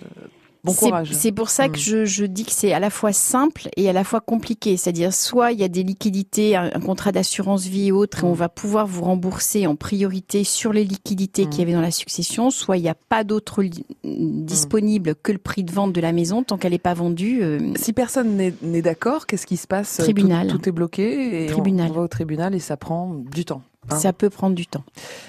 c'est 0.73 1.33
pour 1.33 1.51
ça 1.51 1.69
que 1.69 1.77
hmm. 1.77 2.05
je, 2.05 2.25
dis 2.25 2.45
que 2.45 2.53
c'est 2.53 2.73
à 2.73 2.81
la 2.81 2.91
fois 2.91 3.13
simple 3.13 3.69
et 3.77 3.89
à 3.89 3.93
la 3.93 4.05
fois 4.05 4.21
compliqué. 4.21 4.77
C'est-à-dire, 4.77 5.13
soit 5.13 5.53
il 5.53 5.61
y 5.61 5.65
a 5.65 5.69
des 5.69 5.83
liquidités, 5.83 6.57
un, 6.57 6.71
contrat 6.81 7.13
d'assurance 7.13 7.67
vie 7.67 7.89
et 7.89 7.93
autres, 7.93 8.25
et 8.25 8.27
on 8.27 8.33
hmm. 8.33 8.37
va 8.37 8.49
pouvoir 8.49 8.87
vous 8.87 9.03
rembourser 9.03 9.67
en 9.67 9.77
priorité 9.77 10.45
sur 10.45 10.73
les 10.73 10.85
liquidités 10.85 11.47
qu'il 11.47 11.55
y 11.55 11.59
hmm. 11.59 11.63
avait 11.63 11.73
dans 11.73 11.81
la 11.81 11.91
succession, 11.91 12.51
soit 12.51 12.77
il 12.77 12.83
n'y 12.83 12.89
a 12.89 12.95
pas 12.95 13.25
d'autre 13.25 13.63
disponible 14.05 15.15
que 15.15 15.33
le 15.33 15.39
prix 15.39 15.65
de 15.65 15.73
vente 15.73 15.93
de 15.93 16.01
la 16.01 16.13
maison 16.13 16.43
tant 16.43 16.59
qu'elle 16.59 16.73
n'est 16.73 16.79
pas 16.79 16.95
vendue. 16.95 17.43
Euh, 17.43 17.59
si 17.77 17.93
personne 17.93 18.53
n'est 18.63 18.83
d'accord, 18.83 19.27
qu'est-ce 19.27 19.47
qui 19.47 19.57
se 19.57 19.67
passe? 19.67 19.99
Tribunal. 19.99 20.49
Tout, 20.49 20.69
est 20.69 20.73
bloqué 20.73 21.45
et 21.45 21.47
tribunal. 21.47 21.91
on 21.91 21.95
va 21.95 22.01
au 22.03 22.09
tribunal 22.09 22.55
et 22.55 22.59
ça 22.59 22.77
prend 22.77 23.15
du 23.15 23.45
temps. 23.45 23.63
Hein. 23.91 23.97
Ça 23.97 24.13
peut 24.13 24.31
prendre 24.31 24.55
du 24.55 24.67
temps. 24.67 24.85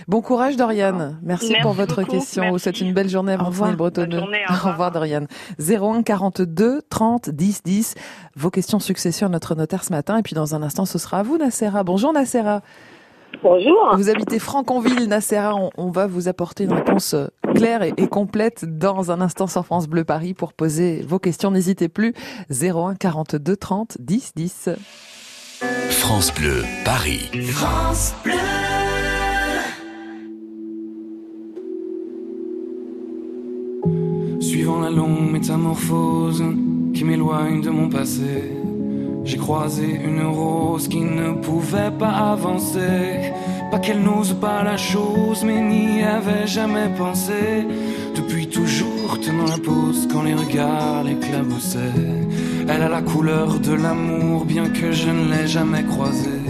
Bon 0.07 0.21
courage 0.21 0.55
Doriane. 0.55 1.19
Merci, 1.23 1.55
pour 1.61 1.73
votre 1.73 2.03
question. 2.03 2.51
Vous 2.51 2.59
souhaite 2.59 2.81
une 2.81 2.93
belle 2.93 3.09
journée 3.09 3.33
à 3.33 3.43
Au 3.43 3.75
Bretonneux. 3.75 4.21
Au 4.49 4.69
revoir. 4.69 4.91
Doriane. 4.91 5.27
01 5.59 6.03
42 6.03 6.81
30 6.89 7.29
10 7.29 7.63
10. 7.63 7.95
Vos 8.35 8.49
questions 8.49 8.79
succession 8.79 9.27
à 9.27 9.29
notre 9.29 9.55
notaire 9.55 9.83
ce 9.83 9.91
matin. 9.91 10.17
Et 10.17 10.21
puis 10.21 10.35
dans 10.35 10.55
un 10.55 10.63
instant, 10.63 10.85
ce 10.85 10.97
sera 10.97 11.19
à 11.19 11.23
vous, 11.23 11.37
Nacera. 11.37 11.83
Bonjour, 11.83 12.13
Nacera. 12.13 12.61
Bonjour. 13.43 13.95
Vous 13.95 14.09
habitez 14.09 14.39
Franconville, 14.39 15.07
Nacera. 15.07 15.55
On, 15.77 15.91
va 15.91 16.07
vous 16.07 16.27
apporter 16.27 16.63
une 16.63 16.73
réponse 16.73 17.13
euh, 17.13 17.27
claire 17.53 17.83
et, 17.83 17.93
et, 17.97 18.07
complète 18.07 18.65
dans 18.65 19.11
un 19.11 19.19
instant 19.19 19.47
sur 19.47 19.65
France 19.65 19.87
Bleu 19.87 20.05
Paris 20.05 20.33
pour 20.33 20.53
poser 20.53 21.01
vos 21.01 21.19
questions. 21.19 21.51
N'hésitez 21.51 21.89
plus. 21.89 22.13
01 22.49 22.95
42 22.95 23.57
30 23.57 23.97
10 23.99 24.31
10. 24.35 24.69
France 25.89 26.33
Bleu, 26.33 26.63
Paris. 26.83 27.29
France 27.51 28.13
Bleu. 28.23 28.33
Suivant 34.39 34.79
la 34.79 34.89
longue 34.89 35.31
métamorphose 35.31 36.43
qui 36.93 37.03
m'éloigne 37.03 37.61
de 37.61 37.69
mon 37.69 37.89
passé, 37.89 38.51
j'ai 39.23 39.37
croisé 39.37 39.99
une 40.03 40.25
rose 40.25 40.87
qui 40.87 41.01
ne 41.01 41.33
pouvait 41.33 41.91
pas 41.91 42.31
avancer. 42.33 43.33
Pas 43.71 43.79
qu'elle 43.79 44.01
n'ose 44.01 44.33
pas 44.33 44.63
la 44.63 44.77
chose, 44.77 45.43
mais 45.43 45.59
n'y 45.59 46.03
avait 46.03 46.47
jamais 46.47 46.89
pensé. 46.97 47.67
Depuis 48.15 48.47
toujours 48.47 49.19
tenant 49.19 49.45
la 49.45 49.57
pose 49.57 50.07
quand 50.11 50.23
les 50.23 50.33
regards 50.33 51.03
l'éclaboussaient. 51.03 52.03
Elle 52.67 52.81
a 52.81 52.89
la 52.89 53.01
couleur 53.01 53.59
de 53.59 53.73
l'amour, 53.73 54.45
bien 54.45 54.69
que 54.69 54.91
je 54.91 55.09
ne 55.09 55.31
l'ai 55.31 55.47
jamais 55.47 55.83
croisée. 55.83 56.41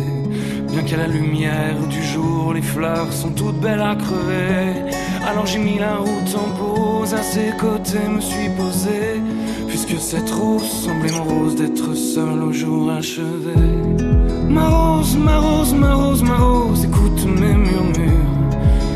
Bien 0.70 0.84
qu'à 0.84 0.98
la 0.98 1.08
lumière 1.08 1.88
du 1.90 2.04
jour, 2.04 2.54
les 2.54 2.62
fleurs 2.62 3.12
sont 3.12 3.32
toutes 3.32 3.60
belles 3.60 3.82
à 3.82 3.96
crever. 3.96 4.92
Alors 5.28 5.46
j'ai 5.46 5.60
mis 5.60 5.80
la 5.80 5.96
route 5.96 6.36
en 6.36 6.50
pause, 6.58 7.14
à 7.14 7.24
ses 7.24 7.52
côtés 7.58 8.08
me 8.10 8.20
suis 8.20 8.50
posé. 8.50 9.22
Puisque 9.68 9.98
cette 10.00 10.30
rose 10.30 10.70
semblait 10.70 11.12
mon 11.12 11.24
rose 11.24 11.56
d'être 11.56 11.94
seul 11.96 12.44
au 12.44 12.52
jour 12.52 12.92
achevé. 12.92 14.15
Ma 14.50 14.70
rose, 14.70 15.16
ma 15.18 15.38
rose, 15.40 15.74
ma 15.74 15.94
rose, 15.94 16.22
ma 16.24 16.38
rose, 16.38 16.86
écoute 16.86 17.26
mes 17.26 17.54
murmures. 17.54 18.16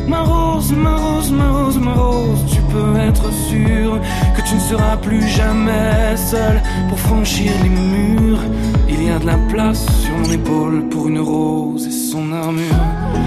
Ma 0.08 0.22
rose, 0.22 0.72
ma 0.72 0.96
rose, 0.96 1.30
ma 1.30 1.50
rose, 1.50 1.78
ma 1.78 1.92
rose, 1.92 2.44
tu 2.52 2.60
peux 2.72 2.96
être 2.98 3.32
sûr 3.32 4.00
que 4.36 4.42
tu 4.42 4.54
ne 4.54 4.60
seras 4.60 4.96
plus 4.96 5.26
jamais 5.26 6.16
seul 6.16 6.60
pour 6.88 6.98
franchir 6.98 7.52
les 7.62 7.68
murs. 7.68 8.40
Il 8.88 9.04
y 9.04 9.10
a 9.10 9.18
de 9.18 9.26
la 9.26 9.38
place 9.48 9.86
sur 10.02 10.16
mon 10.16 10.30
épaule 10.32 10.88
pour 10.88 11.08
une 11.08 11.20
rose 11.20 11.86
et 11.86 11.90
son 11.90 12.32
armure. 12.32 12.84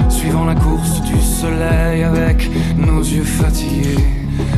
Suivant 0.09 0.45
la 0.45 0.55
course 0.55 1.01
du 1.01 1.19
soleil 1.21 2.03
avec 2.03 2.49
nos 2.77 3.01
yeux 3.01 3.23
fatigués. 3.23 4.03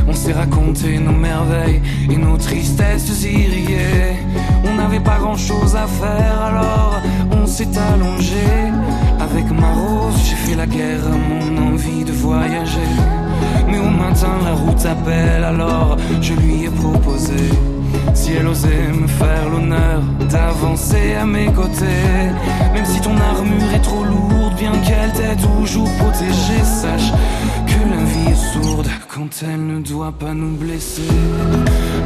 On 0.08 0.12
s'est 0.12 0.32
raconté 0.32 0.98
nos 0.98 1.12
merveilles 1.12 1.82
et 2.10 2.16
nos 2.16 2.36
tristesses 2.36 3.24
irriguées. 3.24 4.16
On 4.64 4.74
n'avait 4.74 5.00
pas 5.00 5.18
grand 5.18 5.36
chose 5.36 5.74
à 5.74 5.86
faire 5.86 6.40
alors 6.40 7.00
s'est 7.46 7.68
allongé. 7.92 8.46
Avec 9.20 9.50
ma 9.50 9.72
rose, 9.72 10.16
j'ai 10.24 10.36
fait 10.36 10.56
la 10.56 10.66
guerre 10.66 11.04
à 11.06 11.16
mon 11.16 11.72
envie 11.72 12.04
de 12.04 12.12
voyager. 12.12 12.92
Mais 13.68 13.78
au 13.78 13.90
matin, 13.90 14.34
la 14.44 14.52
route 14.52 14.84
appelle, 14.84 15.44
alors 15.44 15.96
je 16.20 16.34
lui 16.34 16.64
ai 16.64 16.70
proposé. 16.70 17.50
Si 18.14 18.32
elle 18.32 18.46
osait 18.46 18.88
me 18.92 19.06
faire 19.06 19.48
l'honneur 19.50 20.02
d'avancer 20.30 21.14
à 21.20 21.26
mes 21.26 21.46
côtés, 21.46 22.04
même 22.72 22.84
si 22.84 23.00
ton 23.00 23.16
armure 23.16 23.72
est 23.74 23.80
trop 23.80 24.04
lourde, 24.04 24.54
bien 24.58 24.72
qu'elle 24.86 25.12
t'ait 25.12 25.36
toujours 25.36 25.90
protégée, 25.98 26.64
sache 26.64 27.12
que 27.66 27.80
la 27.90 28.02
vie 28.04 28.32
est 28.32 28.52
sourde 28.52 28.88
quand 29.08 29.42
elle 29.42 29.66
ne 29.66 29.80
doit 29.80 30.12
pas 30.12 30.32
nous 30.32 30.56
blesser. 30.56 31.02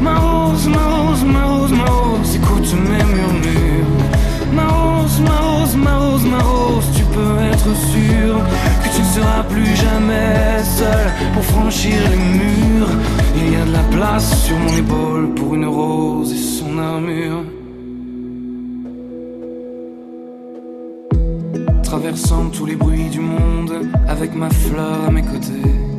Ma 0.00 0.16
rose, 0.18 0.68
ma 0.68 0.84
rose, 0.96 1.24
ma 1.24 1.44
rose, 1.44 1.72
ma 1.72 1.84
rose, 1.84 2.36
écoute 2.36 2.74
mes 2.88 3.04
murmures. 3.04 4.19
Ma 4.52 4.66
rose, 4.66 5.20
ma 5.20 5.36
rose, 5.38 5.76
ma 5.76 5.98
rose, 5.98 6.24
ma 6.24 6.38
rose, 6.38 6.84
tu 6.96 7.04
peux 7.04 7.36
être 7.52 7.72
sûr 7.92 8.34
que 8.82 8.88
tu 8.94 9.00
ne 9.00 9.06
seras 9.06 9.42
plus 9.44 9.76
jamais 9.76 10.62
seul 10.62 11.06
pour 11.34 11.44
franchir 11.44 11.98
les 12.10 12.16
murs. 12.16 12.90
Il 13.36 13.52
y 13.52 13.56
a 13.56 13.64
de 13.64 13.72
la 13.72 13.84
place 13.96 14.44
sur 14.44 14.56
mon 14.58 14.76
épaule 14.76 15.34
pour 15.34 15.54
une 15.54 15.66
rose 15.66 16.32
et 16.32 16.36
son 16.36 16.78
armure. 16.78 17.44
Traversant 21.82 22.50
tous 22.50 22.66
les 22.66 22.76
bruits 22.76 23.10
du 23.10 23.20
monde 23.20 23.72
avec 24.08 24.34
ma 24.34 24.50
fleur 24.50 25.04
à 25.08 25.10
mes 25.10 25.22
côtés 25.22 25.89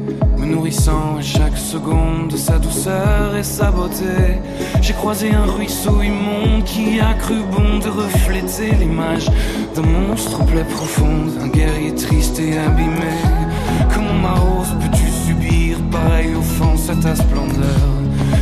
nourrissant 0.52 1.18
à 1.18 1.22
chaque 1.22 1.58
seconde 1.58 2.28
de 2.30 2.38
sa 2.38 2.60
douceur 2.60 3.36
et 3.36 3.44
sa 3.44 3.72
beauté. 3.72 4.40
J'ai 4.82 4.94
croisé 4.94 5.32
un 5.34 5.46
ruisseau 5.46 6.02
immonde 6.02 6.64
qui 6.66 7.00
a 7.00 7.14
cru 7.14 7.38
bon 7.52 7.80
de 7.80 7.90
refléter 7.90 8.72
l'image 8.80 9.28
d'un 9.76 9.84
monstre 9.84 10.44
plaie 10.46 10.66
profonde, 10.66 11.32
un 11.42 11.48
guerrier 11.48 11.96
triste 11.96 12.40
et 12.40 12.58
abîmé. 12.58 13.14
Comment 13.94 14.14
ma 14.14 14.34
rose 14.34 14.76
peux-tu 14.82 15.08
subir 15.28 15.78
pareille 15.90 16.36
offense 16.36 16.90
à 16.90 16.96
ta 16.96 17.16
splendeur? 17.16 17.88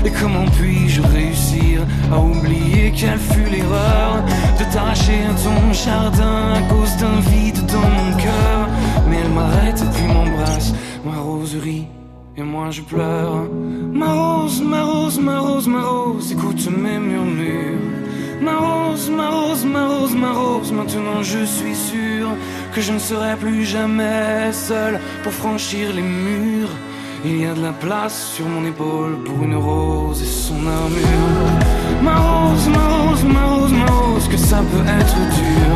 Et 0.05 0.11
comment 0.11 0.45
puis-je 0.57 1.01
réussir 1.01 1.81
à 2.11 2.19
oublier 2.19 2.91
quelle 2.95 3.19
fut 3.19 3.49
l'erreur 3.51 4.23
de 4.59 4.73
t'arracher 4.73 5.21
à 5.29 5.33
ton 5.33 5.73
jardin 5.73 6.53
à 6.55 6.61
cause 6.73 6.95
d'un 6.97 7.19
vide 7.29 7.65
dans 7.67 7.89
mon 7.97 8.11
cœur? 8.17 8.67
Mais 9.09 9.17
elle 9.23 9.31
m'arrête 9.31 9.83
puis 9.93 10.07
m'embrasse, 10.07 10.73
ma 11.05 11.19
roserie 11.19 11.87
et 12.39 12.43
moi 12.43 12.69
je 12.71 12.81
pleure. 12.81 13.47
Ma 13.93 14.13
rose, 14.13 14.61
ma 14.61 14.83
rose, 14.83 15.19
ma 15.19 15.39
rose, 15.39 15.67
ma 15.67 15.81
rose, 15.81 16.31
écoute 16.31 16.69
mes 16.71 16.99
murmures. 16.99 17.79
Ma 18.41 18.55
rose, 18.55 19.09
ma 19.09 19.29
rose, 19.29 19.65
ma 19.65 19.87
rose, 19.87 20.15
ma 20.15 20.31
rose, 20.31 20.71
maintenant 20.71 21.21
je 21.21 21.43
suis 21.43 21.75
sûr 21.75 22.27
que 22.73 22.81
je 22.81 22.93
ne 22.93 22.99
serai 22.99 23.35
plus 23.35 23.65
jamais 23.65 24.51
seul 24.53 24.99
pour 25.23 25.33
franchir 25.33 25.93
les 25.93 26.01
murs. 26.01 26.73
Il 27.25 27.41
y 27.41 27.45
a 27.45 27.53
de 27.53 27.61
la 27.61 27.73
place 27.73 28.31
sur 28.35 28.45
mon 28.45 28.63
épaule 28.65 29.17
pour 29.25 29.43
une 29.43 29.55
rose 29.55 30.21
et 30.21 30.33
son 30.47 30.61
armure. 30.79 31.47
Ma 32.01 32.15
rose, 32.15 32.67
ma 32.69 32.85
rose, 32.95 33.23
ma 33.25 33.45
rose, 33.53 33.73
ma 33.73 33.85
rose, 33.85 34.27
que 34.29 34.37
ça 34.37 34.59
peut 34.71 34.87
être 34.99 35.19
dur. 35.39 35.75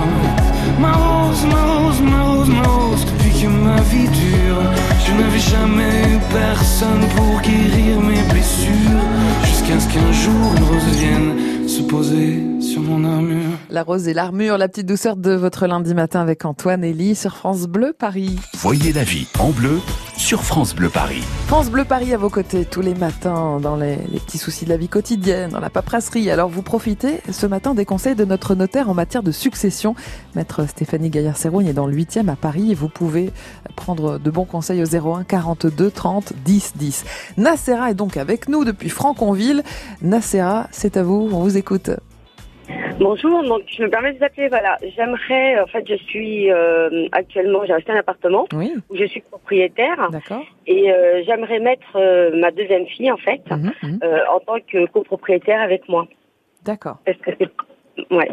Ma 0.80 0.94
rose, 0.94 1.46
ma 1.46 1.64
rose, 1.72 2.02
ma 2.02 2.24
rose, 2.24 2.50
ma 2.50 2.64
rose, 2.64 3.06
depuis 3.06 3.42
que 3.42 3.48
ma 3.48 3.80
vie 3.92 4.08
dure, 4.08 4.64
je 5.06 5.12
n'avais 5.12 5.40
jamais 5.40 6.03
personne 6.32 7.06
pour 7.16 7.42
guérir 7.42 8.00
mes 8.00 8.22
blessures. 8.32 9.02
Jusqu'à 9.46 9.80
ce 9.80 9.88
qu'un 9.88 10.12
jour 10.12 10.54
une 10.58 10.64
rose 10.64 10.98
vienne 10.98 11.68
se 11.68 11.82
poser 11.82 12.53
sur 12.74 12.82
mon 12.82 13.04
armure. 13.04 13.52
La 13.70 13.84
rose 13.84 14.08
et 14.08 14.16
l'armure, 14.16 14.58
la 14.58 14.68
petite 14.68 14.88
douceur 14.88 15.16
de 15.16 15.32
votre 15.34 15.68
lundi 15.68 15.94
matin 15.94 16.22
avec 16.22 16.44
Antoine 16.44 16.84
et 16.84 16.92
Lee 16.92 17.14
sur 17.14 17.36
France 17.36 17.68
Bleu 17.68 17.94
Paris. 17.94 18.36
Voyez 18.56 18.92
la 18.92 19.04
vie 19.04 19.28
en 19.38 19.52
bleu 19.52 19.80
sur 20.18 20.42
France 20.42 20.74
Bleu 20.74 20.90
Paris. 20.90 21.22
France 21.46 21.70
Bleu 21.70 21.86
Paris 21.86 22.16
à 22.16 22.18
vos 22.18 22.32
côtés 22.32 22.66
tous 22.66 22.82
les 22.82 22.96
matins 22.96 23.60
dans 23.60 23.76
les, 23.76 23.98
les 24.12 24.20
petits 24.20 24.40
soucis 24.40 24.66
de 24.66 24.72
la 24.72 24.78
vie 24.78 24.88
quotidienne, 24.88 25.52
dans 25.52 25.60
la 25.60 25.70
paperasserie. 25.70 26.32
Alors 26.32 26.50
vous 26.50 26.64
profitez 26.64 27.20
ce 27.32 27.46
matin 27.46 27.76
des 27.76 27.86
conseils 27.86 28.16
de 28.16 28.26
notre 28.26 28.56
notaire 28.56 28.90
en 28.90 28.96
matière 28.96 29.22
de 29.22 29.32
succession. 29.32 29.94
Maître 30.34 30.68
Stéphanie 30.68 31.12
Gaillard-Serrougne 31.12 31.68
est 31.68 31.74
dans 31.74 31.86
le 31.86 31.96
8e 31.96 32.28
à 32.28 32.36
Paris 32.36 32.72
et 32.72 32.76
vous 32.76 32.90
pouvez 32.90 33.32
prendre 33.76 34.18
de 34.18 34.32
bons 34.32 34.46
conseils 34.46 34.82
au 34.82 35.14
01 35.16 35.26
42 35.26 35.92
30 35.92 36.34
10 36.44 36.74
10. 36.76 37.06
Nacera 37.38 37.92
est 37.92 37.96
donc 37.96 38.18
avec 38.18 38.50
nous 38.50 38.66
depuis 38.66 38.90
Franconville. 38.90 39.62
Nacera, 40.02 40.70
c'est 40.72 40.98
à 40.98 41.04
vous, 41.04 41.30
on 41.32 41.42
vous 41.42 41.56
écoute. 41.56 41.92
Bonjour, 43.00 43.44
donc 43.44 43.64
je 43.68 43.84
me 43.84 43.90
permets 43.90 44.14
de 44.14 44.18
vous 44.20 44.24
appeler. 44.24 44.48
Voilà, 44.48 44.78
j'aimerais, 44.96 45.60
en 45.60 45.68
fait, 45.68 45.84
je 45.88 45.96
suis 45.96 46.52
euh, 46.52 47.08
actuellement, 47.12 47.66
j'ai 47.66 47.74
acheté 47.74 47.92
un 47.92 47.98
appartement 47.98 48.46
Oui, 48.54 48.74
où 48.90 48.96
je 48.96 49.06
suis 49.06 49.22
propriétaire 49.22 50.10
d'accord. 50.12 50.44
et 50.68 50.92
euh, 50.92 51.24
j'aimerais 51.26 51.60
mettre 51.60 51.96
euh, 51.96 52.32
ma 52.40 52.52
deuxième 52.52 52.86
fille, 52.88 53.12
en 53.12 53.18
fait, 53.18 53.42
Mhm, 53.52 53.72
mhm. 53.84 54.00
en 54.34 54.40
tant 54.40 54.60
que 54.72 54.86
copropriétaire 54.88 55.62
avec 55.62 55.88
moi. 55.90 56.06
D'accord. 56.64 56.98
Est-ce 57.06 57.18
que 57.20 57.32
c'est 57.40 57.50
Ouais. 58.12 58.32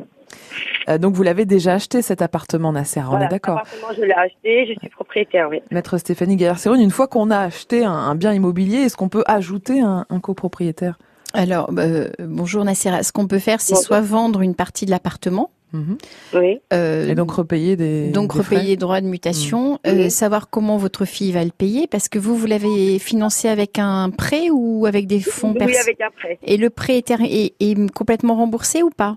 Euh, 0.89 0.97
donc 0.97 1.15
vous 1.15 1.23
l'avez 1.23 1.45
déjà 1.45 1.75
acheté 1.75 2.01
cet 2.03 2.23
appartement, 2.23 2.73
Nasser, 2.73 3.03
on 3.11 3.21
est 3.21 3.29
d'accord. 3.29 3.57
L'appartement, 3.57 3.89
je 3.97 4.03
l'ai 4.03 4.15
acheté, 4.15 4.67
je 4.67 4.79
suis 4.79 4.89
propriétaire, 4.89 5.49
oui. 5.51 5.61
Maître 5.71 5.99
Stéphanie 5.99 6.37
Gaillard-Serrougne, 6.37 6.81
une 6.81 6.91
fois 6.91 7.09
qu'on 7.09 7.31
a 7.31 7.39
acheté 7.41 7.85
un, 7.85 7.93
un 7.93 8.15
bien 8.15 8.33
immobilier, 8.33 8.79
est-ce 8.79 8.97
qu'on 8.97 9.09
peut 9.09 9.25
ajouter 9.27 9.81
un, 9.81 10.07
un 10.09 10.21
copropriétaire? 10.21 10.99
Alors, 11.33 11.71
euh, 11.79 12.09
bonjour 12.19 12.65
Nassera. 12.65 13.03
Ce 13.03 13.13
qu'on 13.13 13.27
peut 13.27 13.39
faire, 13.39 13.61
c'est 13.61 13.77
soit 13.77 14.01
vendre 14.01 14.41
une 14.43 14.55
partie 14.55 14.85
de 14.87 14.91
l'appartement, 14.91 15.51
Mhm. 15.73 15.99
Oui. 16.35 16.59
euh, 16.73 17.09
Et 17.09 17.15
donc 17.15 17.31
repayer 17.31 17.77
des 17.77 18.09
donc 18.11 18.35
des 18.37 18.43
frais 18.43 18.57
repayer 18.57 18.77
droit 18.77 19.01
de 19.01 19.07
mutation, 19.07 19.79
Mhm. 19.87 19.93
euh, 20.07 20.09
savoir 20.09 20.51
comment 20.51 20.77
votre 20.77 21.05
fille 21.05 21.31
va 21.31 21.45
le 21.45 21.53
payer, 21.53 21.87
parce 21.87 22.09
que 22.09 22.19
vous, 22.19 22.35
vous 22.37 22.47
l'avez 22.47 22.99
financé 22.99 23.49
avec 23.49 23.79
un 23.79 24.11
prêt 24.11 24.49
ou 24.51 24.87
avec 24.87 25.07
des 25.07 25.21
fonds 25.21 25.53
Oui, 25.53 25.59
personnels 25.59 25.81
avec 25.83 26.01
un 26.01 26.11
prêt. 26.11 26.39
Et 26.43 26.57
le 26.57 26.71
prêt 26.71 26.97
est, 26.99 27.11
est- 27.13 27.55
est 27.61 27.93
complètement 27.93 28.35
remboursé 28.35 28.83
ou 28.83 28.91
pas? 28.91 29.17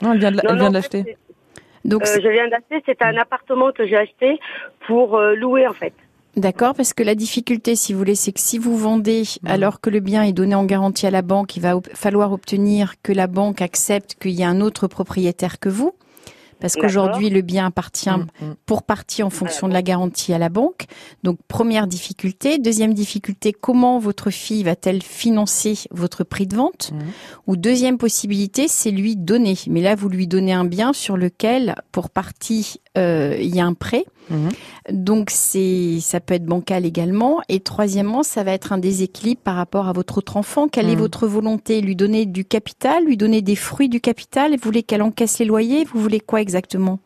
Non, 0.00 0.12
elle 0.14 0.20
vient 0.20 0.30
de, 0.30 0.36
la- 0.38 0.42
Non, 0.44 0.50
elle 0.50 0.56
non, 0.56 0.60
vient 0.60 0.68
en 0.68 0.72
de 0.72 0.80
fait, 0.80 0.94
l'acheter. 0.98 1.16
Donc, 1.84 2.02
Euh, 2.02 2.06
c'est- 2.06 2.22
je 2.22 2.28
viens 2.28 2.48
d'acheter, 2.48 2.82
c'est 2.86 3.02
un 3.02 3.16
appartement 3.18 3.70
que 3.70 3.86
j'ai 3.86 3.96
acheté 3.98 4.40
pour 4.86 5.16
euh, 5.16 5.34
louer, 5.34 5.66
en 5.68 5.74
fait. 5.74 5.92
D'accord, 6.36 6.74
parce 6.74 6.92
que 6.92 7.02
la 7.02 7.14
difficulté, 7.14 7.76
si 7.76 7.92
vous 7.92 7.98
voulez, 7.98 8.16
c'est 8.16 8.32
que 8.32 8.40
si 8.40 8.58
vous 8.58 8.76
vendez 8.76 9.22
alors 9.44 9.80
que 9.80 9.88
le 9.88 10.00
bien 10.00 10.22
est 10.22 10.32
donné 10.32 10.54
en 10.54 10.64
garantie 10.64 11.06
à 11.06 11.10
la 11.10 11.22
banque, 11.22 11.56
il 11.56 11.60
va 11.60 11.76
op- 11.76 11.88
falloir 11.94 12.32
obtenir 12.32 12.94
que 13.02 13.12
la 13.12 13.26
banque 13.28 13.62
accepte 13.62 14.16
qu'il 14.20 14.32
y 14.32 14.42
a 14.42 14.48
un 14.48 14.60
autre 14.60 14.88
propriétaire 14.88 15.58
que 15.60 15.68
vous. 15.68 15.92
Parce 16.60 16.74
D'accord. 16.74 16.88
qu'aujourd'hui, 16.88 17.30
le 17.30 17.42
bien 17.42 17.66
appartient 17.66 18.08
mm. 18.08 18.54
pour 18.64 18.84
partie 18.84 19.22
en 19.22 19.28
fonction 19.28 19.68
de 19.68 19.72
la 19.72 19.82
garantie 19.82 20.32
à 20.32 20.38
la 20.38 20.48
banque. 20.48 20.86
Donc, 21.22 21.38
première 21.46 21.86
difficulté. 21.86 22.58
Deuxième 22.58 22.94
difficulté, 22.94 23.52
comment 23.52 23.98
votre 23.98 24.30
fille 24.30 24.62
va-t-elle 24.62 25.02
financer 25.02 25.74
votre 25.90 26.24
prix 26.24 26.46
de 26.46 26.56
vente? 26.56 26.92
Mhm. 26.92 27.00
Ou 27.48 27.56
deuxième 27.56 27.98
possibilité, 27.98 28.66
c'est 28.68 28.92
lui 28.92 29.14
donner. 29.16 29.56
Mais 29.68 29.82
là, 29.82 29.94
vous 29.94 30.08
lui 30.08 30.26
donnez 30.26 30.52
un 30.52 30.64
bien 30.64 30.92
sur 30.92 31.16
lequel, 31.16 31.74
pour 31.92 32.08
partie, 32.08 32.80
il 32.96 33.54
y 33.54 33.60
a 33.60 33.64
un 33.64 33.74
prêt. 33.74 34.04
Mhm. 34.30 34.48
Donc 34.90 35.30
c'est 35.30 35.98
ça 36.00 36.20
peut 36.20 36.34
être 36.34 36.44
bancal 36.46 36.86
également. 36.86 37.40
Et 37.48 37.60
troisièmement, 37.60 38.22
ça 38.22 38.42
va 38.44 38.52
être 38.52 38.72
un 38.72 38.78
déséquilibre 38.78 39.40
par 39.42 39.56
rapport 39.56 39.88
à 39.88 39.92
votre 39.92 40.18
autre 40.18 40.36
enfant. 40.36 40.68
Quelle 40.68 40.88
est 40.88 40.94
Mhm. 40.94 41.00
votre 41.00 41.26
volonté? 41.26 41.80
Lui 41.80 41.96
donner 41.96 42.24
du 42.26 42.44
capital, 42.44 43.04
lui 43.04 43.16
donner 43.16 43.42
des 43.42 43.56
fruits 43.56 43.88
du 43.88 44.00
capital? 44.00 44.52
Vous 44.52 44.58
voulez 44.62 44.82
qu'elle 44.82 45.02
encaisse 45.02 45.38
les 45.38 45.44
loyers? 45.46 45.84
Vous 45.84 46.00
voulez 46.00 46.20
quoi 46.20 46.40
exactement? 46.40 47.00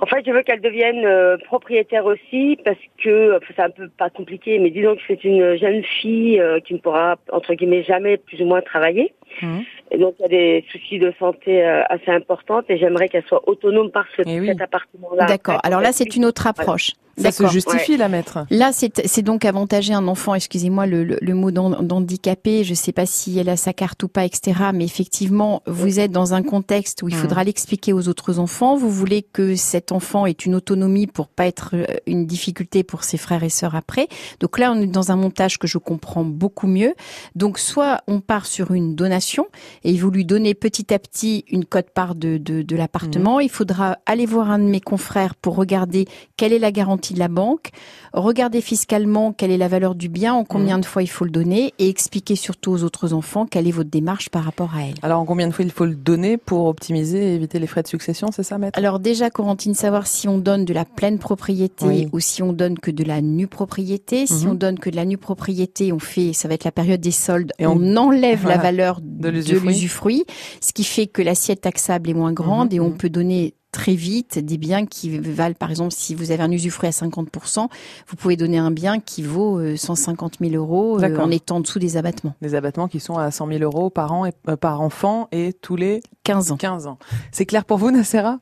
En 0.00 0.06
fait, 0.06 0.24
je 0.26 0.30
veux 0.32 0.42
qu'elle 0.42 0.60
devienne 0.60 1.04
euh, 1.04 1.36
propriétaire 1.46 2.04
aussi 2.04 2.58
parce 2.64 2.78
que 3.02 3.36
enfin, 3.36 3.46
c'est 3.56 3.62
un 3.62 3.70
peu 3.70 3.88
pas 3.88 4.10
compliqué, 4.10 4.58
mais 4.58 4.70
disons 4.70 4.94
que 4.96 5.02
c'est 5.08 5.22
une 5.24 5.56
jeune 5.56 5.82
fille 6.00 6.40
euh, 6.40 6.60
qui 6.60 6.74
ne 6.74 6.78
pourra 6.78 7.16
entre 7.32 7.54
guillemets 7.54 7.82
jamais 7.84 8.16
plus 8.16 8.40
ou 8.42 8.46
moins 8.46 8.60
travailler. 8.60 9.12
Mhm. 9.42 9.62
Et 9.90 9.98
donc 9.98 10.14
il 10.18 10.22
y 10.22 10.24
a 10.26 10.28
des 10.28 10.64
soucis 10.70 10.98
de 10.98 11.12
santé 11.18 11.62
euh, 11.64 11.82
assez 11.88 12.10
importants 12.10 12.60
et 12.68 12.78
j'aimerais 12.78 13.08
qu'elle 13.08 13.24
soit 13.26 13.48
autonome 13.48 13.90
par 13.90 14.04
ce, 14.16 14.22
Eh 14.26 14.40
oui. 14.40 14.46
cet 14.48 14.60
appartement-là. 14.60 15.26
D'accord. 15.26 15.60
Alors 15.62 15.80
là, 15.80 15.92
c'est 15.92 16.14
une 16.16 16.24
autre 16.24 16.46
approche. 16.46 16.92
Ça 17.16 17.32
se 17.32 17.42
D'accord. 17.42 17.52
justifie, 17.52 17.96
la 17.96 18.08
maître. 18.08 18.46
Là, 18.48 18.70
c'est 18.72 19.04
c'est 19.08 19.22
donc 19.22 19.44
avantager 19.44 19.92
un 19.92 20.06
enfant, 20.06 20.36
excusez-moi 20.36 20.86
le, 20.86 21.02
le, 21.02 21.18
le 21.20 21.34
mot 21.34 21.50
d'han- 21.50 21.82
d'handicapé, 21.82 22.62
je 22.62 22.70
ne 22.70 22.74
sais 22.76 22.92
pas 22.92 23.06
si 23.06 23.36
elle 23.40 23.48
a 23.48 23.56
sa 23.56 23.72
carte 23.72 24.00
ou 24.04 24.08
pas, 24.08 24.24
etc. 24.24 24.52
Mais 24.72 24.84
effectivement, 24.84 25.60
vous 25.66 25.98
êtes 25.98 26.12
dans 26.12 26.34
un 26.34 26.44
contexte 26.44 27.02
où 27.02 27.08
il 27.08 27.16
Mhm. 27.16 27.20
faudra 27.20 27.42
l'expliquer 27.42 27.92
aux 27.92 28.08
autres 28.08 28.38
enfants. 28.38 28.76
Vous 28.76 28.88
voulez 28.90 29.22
que 29.22 29.56
cet 29.56 29.90
enfant 29.90 30.26
ait 30.26 30.30
une 30.30 30.54
autonomie 30.54 31.08
pour 31.08 31.26
pas 31.26 31.46
être 31.48 31.70
euh, 31.74 31.86
une 32.06 32.24
difficulté 32.24 32.84
pour 32.84 33.02
ses 33.02 33.16
frères 33.18 33.42
et 33.42 33.48
sœurs 33.48 33.74
après. 33.74 34.06
Donc 34.38 34.56
là, 34.56 34.70
on 34.70 34.80
est 34.80 34.86
dans 34.86 35.10
un 35.10 35.16
montage 35.16 35.58
que 35.58 35.66
je 35.66 35.78
comprends 35.78 36.22
beaucoup 36.24 36.68
mieux. 36.68 36.94
Donc 37.34 37.58
soit 37.58 38.00
on 38.06 38.20
part 38.20 38.46
sur 38.46 38.70
une 38.70 38.94
donation 38.94 39.46
et 39.84 39.96
vous 39.96 40.10
lui 40.10 40.24
donnez 40.24 40.54
petit 40.54 40.92
à 40.92 40.98
petit 40.98 41.44
une 41.50 41.64
cote-part 41.64 42.14
de, 42.14 42.36
de, 42.38 42.62
de 42.62 42.76
l'appartement. 42.76 43.40
Il 43.40 43.48
faudra 43.50 43.98
aller 44.06 44.26
voir 44.26 44.50
un 44.50 44.58
de 44.58 44.64
mes 44.64 44.80
confrères 44.80 45.34
pour 45.34 45.56
regarder 45.56 46.06
quelle 46.36 46.52
est 46.52 46.58
la 46.58 46.72
garantie 46.72 47.14
de 47.14 47.18
la 47.18 47.28
banque, 47.28 47.70
regarder 48.12 48.60
fiscalement 48.60 49.32
quelle 49.32 49.50
est 49.50 49.56
la 49.58 49.68
valeur 49.68 49.94
du 49.94 50.08
bien, 50.08 50.34
en 50.34 50.44
combien 50.44 50.78
de 50.78 50.84
fois 50.84 51.02
il 51.02 51.08
faut 51.08 51.24
le 51.24 51.30
donner 51.30 51.74
et 51.78 51.88
expliquer 51.88 52.36
surtout 52.36 52.70
aux 52.72 52.82
autres 52.84 53.12
enfants 53.12 53.46
quelle 53.46 53.66
est 53.68 53.72
votre 53.72 53.90
démarche 53.90 54.28
par 54.30 54.44
rapport 54.44 54.74
à 54.74 54.82
elle. 54.84 54.94
Alors 55.02 55.20
en 55.20 55.24
combien 55.24 55.46
de 55.48 55.52
fois 55.52 55.64
il 55.64 55.70
faut 55.70 55.84
le 55.84 55.94
donner 55.94 56.36
pour 56.36 56.66
optimiser 56.66 57.32
et 57.32 57.34
éviter 57.34 57.58
les 57.58 57.66
frais 57.66 57.82
de 57.82 57.88
succession, 57.88 58.28
c'est 58.32 58.42
ça, 58.42 58.58
maître? 58.58 58.78
Alors 58.78 58.98
déjà, 58.98 59.30
Corentine, 59.30 59.74
savoir 59.74 60.06
si 60.06 60.28
on 60.28 60.38
donne 60.38 60.64
de 60.64 60.72
la 60.74 60.84
pleine 60.84 61.18
propriété 61.18 61.86
Oui. 61.86 62.08
ou 62.12 62.20
si 62.20 62.42
on 62.42 62.52
donne 62.52 62.78
que 62.78 62.90
de 62.90 63.04
la 63.04 63.20
nue 63.20 63.46
propriété. 63.46 64.26
Si 64.26 64.44
Mhm. 64.46 64.50
on 64.50 64.54
donne 64.54 64.78
que 64.78 64.90
de 64.90 64.96
la 64.96 65.04
nue 65.04 65.18
propriété, 65.18 65.92
on 65.92 65.98
fait, 65.98 66.32
ça 66.32 66.48
va 66.48 66.54
être 66.54 66.64
la 66.64 66.72
période 66.72 67.00
des 67.00 67.10
soldes, 67.10 67.52
Et 67.58 67.66
on, 67.66 67.72
on- 67.76 67.96
enlève 67.96 68.40
Voilà. 68.42 68.56
la 68.56 68.62
valeur 68.62 69.00
De 69.00 69.22
de 69.24 69.28
l'usufruit. 69.28 69.67
L'usufruit, 69.68 70.24
ce 70.60 70.72
qui 70.72 70.84
fait 70.84 71.06
que 71.06 71.22
l'assiette 71.22 71.62
taxable 71.62 72.10
est 72.10 72.14
moins 72.14 72.32
grande 72.32 72.68
Mhm, 72.72 72.76
et 72.76 72.80
on 72.80 72.90
mhm. 72.90 72.96
peut 72.96 73.10
donner 73.10 73.54
très 73.70 73.94
vite 73.94 74.38
des 74.38 74.56
biens 74.56 74.86
qui 74.86 75.18
valent, 75.18 75.54
par 75.54 75.70
exemple, 75.70 75.92
si 75.92 76.14
vous 76.14 76.30
avez 76.30 76.42
un 76.42 76.50
usufruit 76.50 76.88
à 76.88 76.92
50%, 76.92 77.68
vous 78.08 78.16
pouvez 78.16 78.36
donner 78.36 78.58
un 78.58 78.70
bien 78.70 78.98
qui 78.98 79.22
vaut 79.22 79.58
euh, 79.58 79.76
150 79.76 80.38
000 80.40 80.54
euros 80.54 80.98
euh, 81.00 81.18
en 81.18 81.30
étant 81.30 81.56
en 81.56 81.60
dessous 81.60 81.78
des 81.78 81.96
abattements. 81.96 82.34
Des 82.40 82.54
abattements 82.54 82.88
qui 82.88 82.98
sont 82.98 83.18
à 83.18 83.30
100 83.30 83.46
000 83.48 83.62
euros 83.62 83.90
par 83.90 84.12
an 84.12 84.24
et 84.24 84.32
euh, 84.48 84.56
par 84.56 84.80
enfant 84.80 85.28
et 85.32 85.52
tous 85.52 85.76
les 85.76 86.00
15 86.24 86.52
ans. 86.52 86.56
15 86.56 86.86
ans. 86.86 86.98
C'est 87.30 87.46
clair 87.46 87.64
pour 87.64 87.76
vous, 87.78 87.90
Nacera 87.90 88.40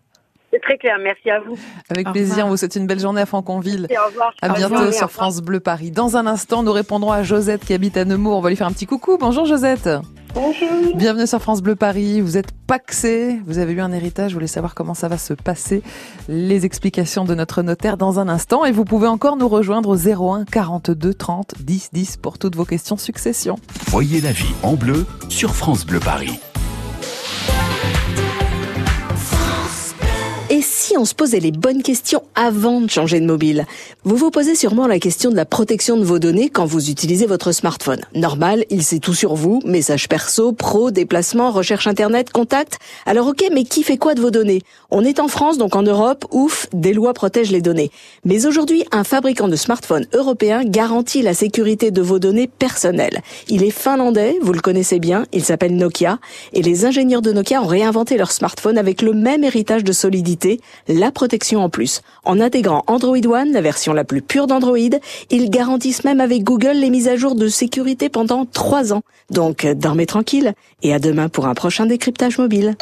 C'est 0.57 0.63
très 0.63 0.79
clair, 0.79 0.97
merci 1.03 1.29
à 1.29 1.39
vous. 1.41 1.59
Avec 1.91 2.09
Au 2.09 2.13
plaisir. 2.13 2.31
revoir. 2.33 2.47
On 2.47 2.51
vous 2.51 2.57
souhaite 2.57 2.77
une 2.77 2.87
belle 2.87 2.99
journée 2.99 3.21
à 3.21 3.27
Franconville. 3.27 3.87
Et 3.91 3.99
au 3.99 4.07
revoir. 4.07 4.33
À 4.41 4.49
bientôt 4.49 4.77
revoir. 4.77 4.95
sur 4.95 5.11
France 5.11 5.43
Bleu 5.43 5.61
Paris. 5.61 5.91
Dans 5.91 6.17
un 6.17 6.27
instant, 6.27 6.63
nous 6.63 6.73
répondrons 6.73 7.13
à 7.13 7.23
Josette 7.23 7.63
qui 7.67 7.75
habite 7.75 7.99
à 7.99 8.07
Nemours. 8.07 8.39
On 8.39 8.41
va 8.41 8.49
lui 8.49 8.57
faire 8.57 8.67
un 8.67 8.73
petit 8.73 8.87
coucou. 8.87 9.19
Bonjour 9.21 9.45
Josette. 9.45 9.91
Bonjour. 10.33 10.97
Bienvenue 10.97 11.27
sur 11.27 11.43
France 11.43 11.61
Bleu 11.61 11.77
Paris. 11.77 12.23
Vous 12.23 12.39
êtes 12.39 12.53
paxé. 12.67 13.39
Vous 13.45 13.59
avez 13.59 13.75
eu 13.75 13.81
un 13.83 13.93
héritage. 13.93 14.31
Vous 14.33 14.37
voulez 14.37 14.47
savoir 14.47 14.75
comment 14.75 14.95
ça 14.95 15.09
va 15.09 15.19
se 15.19 15.35
passer. 15.35 15.83
Les 16.29 16.65
explications 16.65 17.27
de 17.27 17.35
notre 17.35 17.61
notaire 17.61 17.99
dans 17.99 18.19
un 18.19 18.29
instant. 18.29 18.65
Et 18.65 18.73
vous 18.73 18.87
pouvez 18.87 19.09
encore 19.09 19.37
nous 19.37 19.49
rejoindre 19.49 19.91
au 19.91 19.97
01 20.33 20.47
42 20.47 21.13
30 21.13 21.55
10 21.61 21.91
10 21.93 22.17
pour 22.17 22.39
toutes 22.39 22.57
vos 22.57 22.65
questions 22.65 22.97
succession. 22.97 23.57
Voyez 23.89 24.23
la 24.23 24.33
vie 24.33 24.55
en 24.63 24.73
bleu 24.73 25.05
sur 25.29 25.55
France 25.55 25.85
Bleu 25.85 26.01
Paris. 26.01 26.41
On 30.97 31.05
se 31.05 31.15
posait 31.15 31.41
les 31.41 31.51
bonnes 31.51 31.83
questions 31.83 32.23
avant 32.35 32.81
de 32.81 32.89
changer 32.89 33.21
de 33.21 33.27
mobile 33.27 33.67
Vous 34.05 34.17
vous 34.17 34.31
posez 34.31 34.55
sûrement 34.55 34.87
la 34.87 34.99
question 34.99 35.31
de 35.31 35.37
la 35.37 35.45
protection 35.45 35.97
de 35.97 36.05
vos 36.05 36.19
données 36.19 36.49
quand 36.49 36.65
vous 36.65 36.91
utilisez 36.91 37.27
votre 37.27 37.53
smartphone. 37.53 38.01
Normal, 38.15 38.65
il 38.71 38.83
sait 38.83 38.99
tout 38.99 39.15
sur 39.15 39.35
vous, 39.35 39.61
messages 39.65 40.09
perso, 40.09 40.53
pro, 40.53 40.91
déplacements, 40.91 41.51
recherche 41.51 41.87
internet, 41.87 42.31
contact. 42.31 42.79
Alors 43.05 43.27
ok, 43.27 43.45
mais 43.53 43.65
qui 43.65 43.83
fait 43.83 43.99
quoi 43.99 44.15
de 44.15 44.21
vos 44.21 44.31
données? 44.31 44.63
On 44.91 45.05
est 45.05 45.21
en 45.21 45.29
France, 45.29 45.59
donc 45.59 45.77
en 45.77 45.83
Europe, 45.83 46.25
ouf, 46.31 46.67
des 46.73 46.93
lois 46.93 47.13
protègent 47.13 47.53
les 47.53 47.63
données. 47.63 47.91
Mais 48.25 48.47
aujourd'hui, 48.47 48.85
un 48.93 49.05
fabricant 49.05 49.49
de 49.49 49.57
smartphones 49.57 50.07
européen 50.13 50.65
garantit 50.65 51.23
la 51.23 51.35
sécurité 51.35 51.91
de 51.91 52.03
vos 52.03 52.19
données 52.19 52.47
personnelles. 52.47 53.23
Il 53.49 53.63
est 53.63 53.71
finlandais, 53.71 54.39
vous 54.41 54.53
le 54.53 54.61
connaissez 54.61 54.99
bien, 54.99 55.27
il 55.33 55.45
s'appelle 55.45 55.77
Nokia, 55.77 56.19
et 56.53 56.63
les 56.63 56.85
ingénieurs 56.85 57.23
de 57.23 57.33
Nokia 57.33 57.63
ont 57.63 57.67
réinventé 57.67 58.17
leur 58.17 58.33
smartphone 58.33 58.79
avec 58.79 59.03
le 59.03 59.13
même 59.13 59.45
héritage 59.45 59.85
de 59.85 59.93
solidité, 59.93 60.61
la 60.89 61.11
protection 61.11 61.61
en 61.63 61.69
plus. 61.69 62.03
En 62.25 62.41
intégrant 62.41 62.85
Android 62.87 63.17
One, 63.17 63.53
la 63.53 63.61
version 63.61 63.93
la 63.93 64.05
plus 64.05 64.23
pure 64.23 64.47
d'Android, 64.47 64.77
ils 65.31 65.51
garantissent 65.51 66.05
même 66.05 66.21
avec 66.21 66.45
Google 66.45 66.77
les 66.77 66.91
mises 66.91 67.09
à 67.09 67.17
jour 67.17 67.35
de 67.35 67.49
sécurité 67.49 68.09
pendant 68.09 68.47
trois 68.47 68.93
ans. 68.93 69.03
Donc, 69.31 69.67
dormez 69.67 70.07
tranquille, 70.07 70.55
et 70.83 70.95
à 70.95 70.99
demain 70.99 71.29
pour 71.29 71.47
un 71.47 71.55
prochain 71.55 71.87
décryptage 71.87 72.39
mobile. 72.39 72.77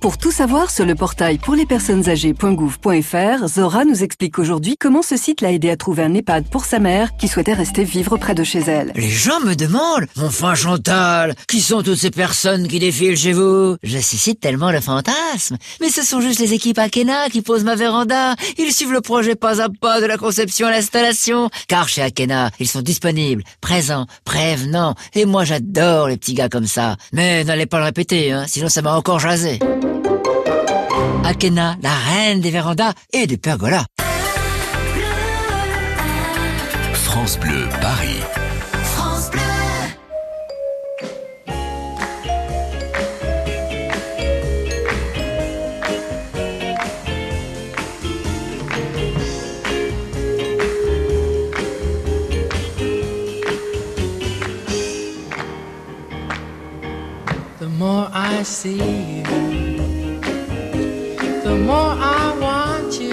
Pour 0.00 0.16
tout 0.16 0.30
savoir 0.30 0.70
sur 0.70 0.86
le 0.86 0.94
portail 0.94 1.36
pour 1.36 1.54
les 1.54 1.66
personnes 1.66 2.08
âgées.gouv.fr, 2.08 3.46
Zora 3.46 3.84
nous 3.84 4.02
explique 4.02 4.38
aujourd'hui 4.38 4.76
comment 4.80 5.02
ce 5.02 5.18
site 5.18 5.42
l'a 5.42 5.52
aidé 5.52 5.68
à 5.68 5.76
trouver 5.76 6.04
un 6.04 6.14
EHPAD 6.14 6.48
pour 6.48 6.64
sa 6.64 6.78
mère 6.78 7.14
qui 7.18 7.28
souhaitait 7.28 7.52
rester 7.52 7.84
vivre 7.84 8.16
près 8.16 8.34
de 8.34 8.42
chez 8.42 8.60
elle. 8.60 8.92
Les 8.96 9.10
gens 9.10 9.40
me 9.40 9.54
demandent, 9.54 10.06
mon 10.16 10.28
enfin 10.28 10.54
Chantal, 10.54 11.34
qui 11.46 11.60
sont 11.60 11.82
toutes 11.82 11.98
ces 11.98 12.10
personnes 12.10 12.66
qui 12.66 12.78
défilent 12.78 13.18
chez 13.18 13.34
vous? 13.34 13.76
Je 13.82 13.98
suscite 13.98 14.40
tellement 14.40 14.70
le 14.70 14.80
fantasme. 14.80 15.58
Mais 15.82 15.90
ce 15.90 16.02
sont 16.02 16.22
juste 16.22 16.40
les 16.40 16.54
équipes 16.54 16.78
Akena 16.78 17.28
qui 17.28 17.42
posent 17.42 17.64
ma 17.64 17.74
véranda. 17.74 18.36
Ils 18.56 18.72
suivent 18.72 18.94
le 18.94 19.02
projet 19.02 19.34
pas 19.34 19.60
à 19.60 19.68
pas 19.68 20.00
de 20.00 20.06
la 20.06 20.16
conception 20.16 20.68
à 20.68 20.70
l'installation. 20.70 21.50
Car 21.68 21.90
chez 21.90 22.00
Akena, 22.00 22.50
ils 22.58 22.68
sont 22.68 22.80
disponibles, 22.80 23.44
présents, 23.60 24.06
prévenants. 24.24 24.94
Et 25.12 25.26
moi 25.26 25.44
j'adore 25.44 26.08
les 26.08 26.16
petits 26.16 26.34
gars 26.34 26.48
comme 26.48 26.66
ça. 26.66 26.96
Mais 27.12 27.44
n'allez 27.44 27.66
pas 27.66 27.80
le 27.80 27.84
répéter, 27.84 28.32
hein, 28.32 28.46
sinon 28.48 28.70
ça 28.70 28.80
m'a 28.80 28.94
encore 28.94 29.18
jasé. 29.18 29.58
Akena, 31.24 31.76
la 31.82 31.94
reine 31.94 32.40
des 32.40 32.50
vérandas 32.50 32.92
et 33.12 33.26
des 33.26 33.36
pergolas. 33.36 33.86
France 36.94 37.38
Bleu 37.38 37.68
Paris. 37.80 38.20
France 38.82 39.30
Bleu. 39.30 39.40
The 57.58 57.68
more 57.68 58.08
I 58.12 58.42
see 58.42 58.99
more 61.60 61.94
I 61.98 62.36
want 62.40 63.00
you. 63.00 63.12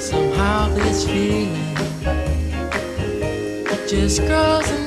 Somehow 0.00 0.68
this 0.74 1.06
feeling 1.06 1.54
just 3.86 4.20
grows. 4.26 4.79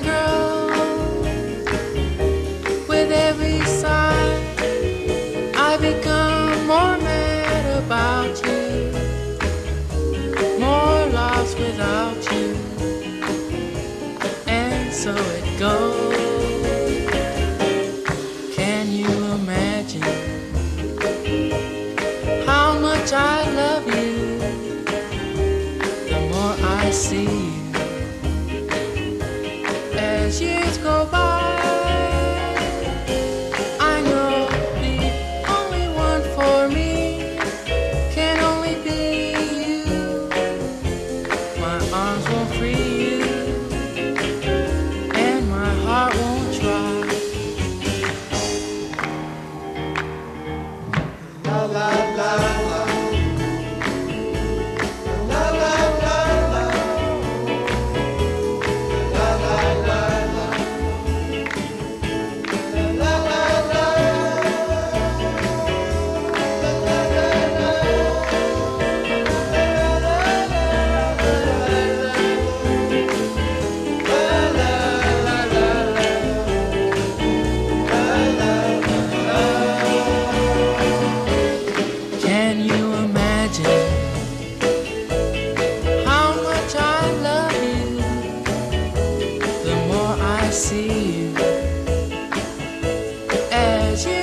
Cause 93.93 94.08
you. 94.08 94.22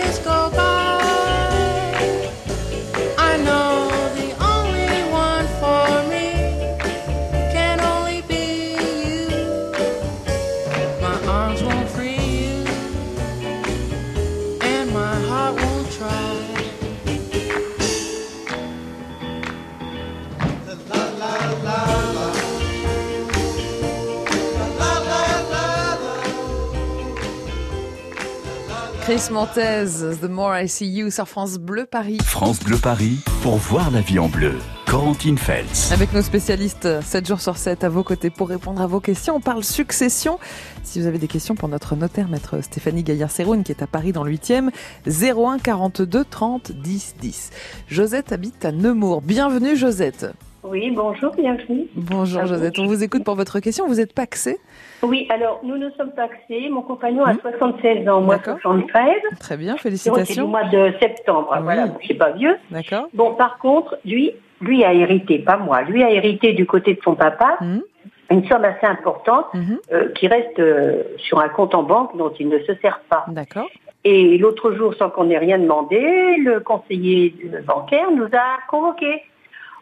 Chris 29.10 29.32
Montez, 29.32 29.86
The 30.22 30.28
More 30.30 30.56
I 30.56 30.68
See 30.68 30.86
You 30.86 31.10
sur 31.10 31.26
France 31.26 31.58
Bleu 31.58 31.84
Paris. 31.84 32.18
France 32.22 32.60
Bleu 32.60 32.76
Paris, 32.76 33.18
pour 33.42 33.56
voir 33.56 33.90
la 33.90 34.02
vie 34.02 34.20
en 34.20 34.28
bleu. 34.28 34.54
Corentine 34.86 35.36
Feltz. 35.36 35.90
Avec 35.90 36.12
nos 36.12 36.22
spécialistes 36.22 37.02
7 37.02 37.26
jours 37.26 37.40
sur 37.40 37.56
7 37.56 37.82
à 37.82 37.88
vos 37.88 38.04
côtés 38.04 38.30
pour 38.30 38.48
répondre 38.48 38.80
à 38.80 38.86
vos 38.86 39.00
questions. 39.00 39.34
On 39.34 39.40
parle 39.40 39.64
succession. 39.64 40.38
Si 40.84 41.00
vous 41.00 41.08
avez 41.08 41.18
des 41.18 41.26
questions 41.26 41.56
pour 41.56 41.68
notre 41.68 41.96
notaire, 41.96 42.28
maître 42.28 42.60
Stéphanie 42.62 43.02
Gaillard-Séroune, 43.02 43.64
qui 43.64 43.72
est 43.72 43.82
à 43.82 43.88
Paris 43.88 44.12
dans 44.12 44.22
le 44.22 44.30
8e, 44.30 44.70
01 45.08 45.58
42 45.58 46.24
30 46.24 46.70
10 46.70 47.16
10. 47.20 47.50
Josette 47.88 48.30
habite 48.30 48.64
à 48.64 48.70
Nemours. 48.70 49.22
Bienvenue 49.22 49.76
Josette. 49.76 50.26
Oui, 50.62 50.90
bonjour, 50.90 51.32
bienvenue. 51.34 51.86
Bonjour 51.94 52.44
Josette, 52.44 52.78
on 52.78 52.84
vous 52.86 53.02
écoute 53.02 53.24
pour 53.24 53.34
votre 53.34 53.60
question. 53.60 53.86
Vous 53.86 53.98
êtes 53.98 54.14
paxée 54.14 54.58
Oui, 55.02 55.26
alors 55.30 55.60
nous 55.64 55.78
nous 55.78 55.90
sommes 55.96 56.12
taxés. 56.12 56.68
Mon 56.70 56.82
compagnon 56.82 57.24
a 57.24 57.32
76 57.34 58.06
ans, 58.08 58.20
moi 58.20 58.38
73. 58.44 59.08
Très 59.40 59.56
bien, 59.56 59.72
C'est 59.72 59.78
c'est 59.78 60.10
félicitations. 60.10 60.48
mois 60.48 60.64
de 60.64 60.92
septembre, 61.00 61.56
voilà, 61.62 61.88
donc 61.88 61.96
je 62.00 62.06
suis 62.06 62.14
pas 62.14 62.32
vieux. 62.32 62.56
D'accord. 62.70 63.06
Bon, 63.14 63.34
par 63.34 63.58
contre, 63.58 63.96
lui, 64.04 64.32
lui 64.60 64.84
a 64.84 64.92
hérité, 64.92 65.38
pas 65.38 65.56
moi, 65.56 65.80
lui 65.82 66.02
a 66.02 66.10
hérité 66.10 66.52
du 66.52 66.66
côté 66.66 66.92
de 66.94 67.00
son 67.02 67.14
papa 67.14 67.56
Hum. 67.62 67.82
une 68.30 68.46
somme 68.46 68.64
assez 68.64 68.86
importante 68.86 69.46
euh, 69.92 70.10
qui 70.14 70.28
reste 70.28 70.58
euh, 70.58 71.02
sur 71.16 71.40
un 71.40 71.48
compte 71.48 71.74
en 71.74 71.82
banque 71.84 72.16
dont 72.18 72.32
il 72.38 72.48
ne 72.50 72.58
se 72.60 72.74
sert 72.82 73.00
pas. 73.08 73.24
D'accord. 73.28 73.68
Et 74.04 74.36
l'autre 74.38 74.72
jour, 74.72 74.94
sans 74.98 75.08
qu'on 75.10 75.30
ait 75.30 75.38
rien 75.38 75.58
demandé, 75.58 76.36
le 76.36 76.60
conseiller 76.60 77.34
bancaire 77.66 78.10
nous 78.10 78.26
a 78.32 78.58
convoqués 78.70 79.22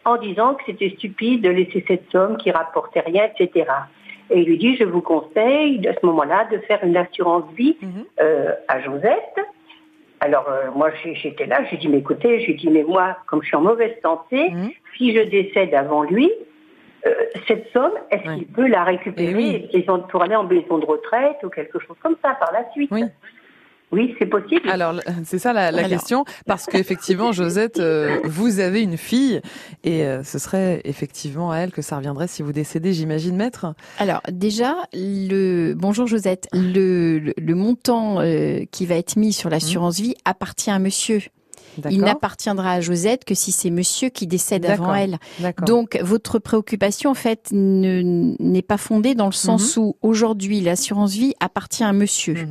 en 0.05 0.17
disant 0.17 0.55
que 0.55 0.63
c'était 0.65 0.89
stupide 0.91 1.41
de 1.41 1.49
laisser 1.49 1.83
cette 1.87 2.09
somme 2.11 2.37
qui 2.37 2.51
rapportait 2.51 3.01
rien, 3.01 3.29
etc. 3.37 3.65
Et 4.29 4.41
il 4.41 4.45
lui 4.45 4.57
dit, 4.57 4.75
je 4.77 4.83
vous 4.83 5.01
conseille 5.01 5.85
à 5.87 5.93
ce 5.99 6.05
moment-là 6.05 6.47
de 6.51 6.59
faire 6.59 6.83
une 6.83 6.97
assurance 6.97 7.45
vie 7.55 7.77
euh, 8.21 8.53
à 8.67 8.81
Josette. 8.81 9.39
Alors 10.21 10.49
euh, 10.49 10.69
moi 10.75 10.89
j'étais 11.03 11.45
là, 11.45 11.63
j'ai 11.69 11.77
dit 11.77 11.87
mais 11.87 11.99
écoutez, 11.99 12.41
j'ai 12.41 12.53
dit 12.53 12.69
mais 12.69 12.83
moi 12.83 13.17
comme 13.27 13.41
je 13.41 13.47
suis 13.47 13.55
en 13.55 13.61
mauvaise 13.61 13.93
santé, 14.01 14.51
si 14.97 15.15
je 15.15 15.21
décède 15.21 15.73
avant 15.73 16.03
lui, 16.03 16.29
euh, 17.05 17.13
cette 17.47 17.71
somme, 17.71 17.93
est-ce 18.11 18.23
qu'il 18.35 18.47
peut 18.47 18.67
la 18.67 18.83
récupérer 18.83 19.69
et 19.71 19.85
pour 20.09 20.21
aller 20.21 20.35
en 20.35 20.43
maison 20.43 20.77
de 20.77 20.85
retraite 20.85 21.37
ou 21.43 21.49
quelque 21.49 21.79
chose 21.79 21.95
comme 22.03 22.17
ça 22.21 22.33
par 22.33 22.51
la 22.51 22.69
suite 22.71 22.91
Oui, 22.91 23.05
c'est 24.19 24.25
possible. 24.27 24.69
Alors, 24.69 24.93
c'est 25.25 25.39
ça 25.39 25.51
la, 25.53 25.71
la 25.71 25.79
Alors. 25.79 25.89
question, 25.89 26.25
parce 26.45 26.65
qu'effectivement, 26.65 27.31
Josette, 27.31 27.79
euh, 27.79 28.19
vous 28.25 28.59
avez 28.59 28.81
une 28.81 28.97
fille, 28.97 29.41
et 29.83 30.03
euh, 30.03 30.23
ce 30.23 30.37
serait 30.39 30.81
effectivement 30.85 31.51
à 31.51 31.57
elle 31.57 31.71
que 31.71 31.81
ça 31.81 31.97
reviendrait 31.97 32.27
si 32.27 32.41
vous 32.43 32.51
décédez, 32.53 32.93
j'imagine, 32.93 33.35
maître. 33.35 33.73
Alors 33.97 34.21
déjà, 34.31 34.75
le 34.93 35.73
bonjour 35.73 36.05
Josette, 36.07 36.47
le, 36.53 37.19
le, 37.19 37.33
le 37.37 37.55
montant 37.55 38.19
euh, 38.21 38.59
qui 38.71 38.85
va 38.85 38.95
être 38.95 39.15
mis 39.15 39.33
sur 39.33 39.49
l'assurance 39.49 39.99
vie 39.99 40.15
appartient 40.25 40.71
à 40.71 40.79
monsieur. 40.79 41.21
Il 41.89 42.01
n'appartiendra 42.01 42.73
à 42.73 42.81
Josette 42.81 43.23
que 43.25 43.33
si 43.35 43.51
c'est 43.53 43.69
monsieur 43.69 44.09
qui 44.09 44.27
décède 44.27 44.65
avant 44.65 44.93
elle. 44.93 45.17
D'accord. 45.39 45.65
Donc 45.65 45.97
votre 46.01 46.37
préoccupation 46.39 47.11
en 47.11 47.15
fait 47.15 47.47
ne- 47.51 48.35
n'est 48.39 48.61
pas 48.63 48.77
fondée 48.77 49.15
dans 49.15 49.27
le 49.27 49.31
sens 49.31 49.77
Mhm. 49.77 49.83
où 49.83 49.95
aujourd'hui 50.01 50.59
l'assurance 50.61 51.13
vie 51.13 51.33
appartient 51.39 51.83
à 51.83 51.93
monsieur. 51.93 52.47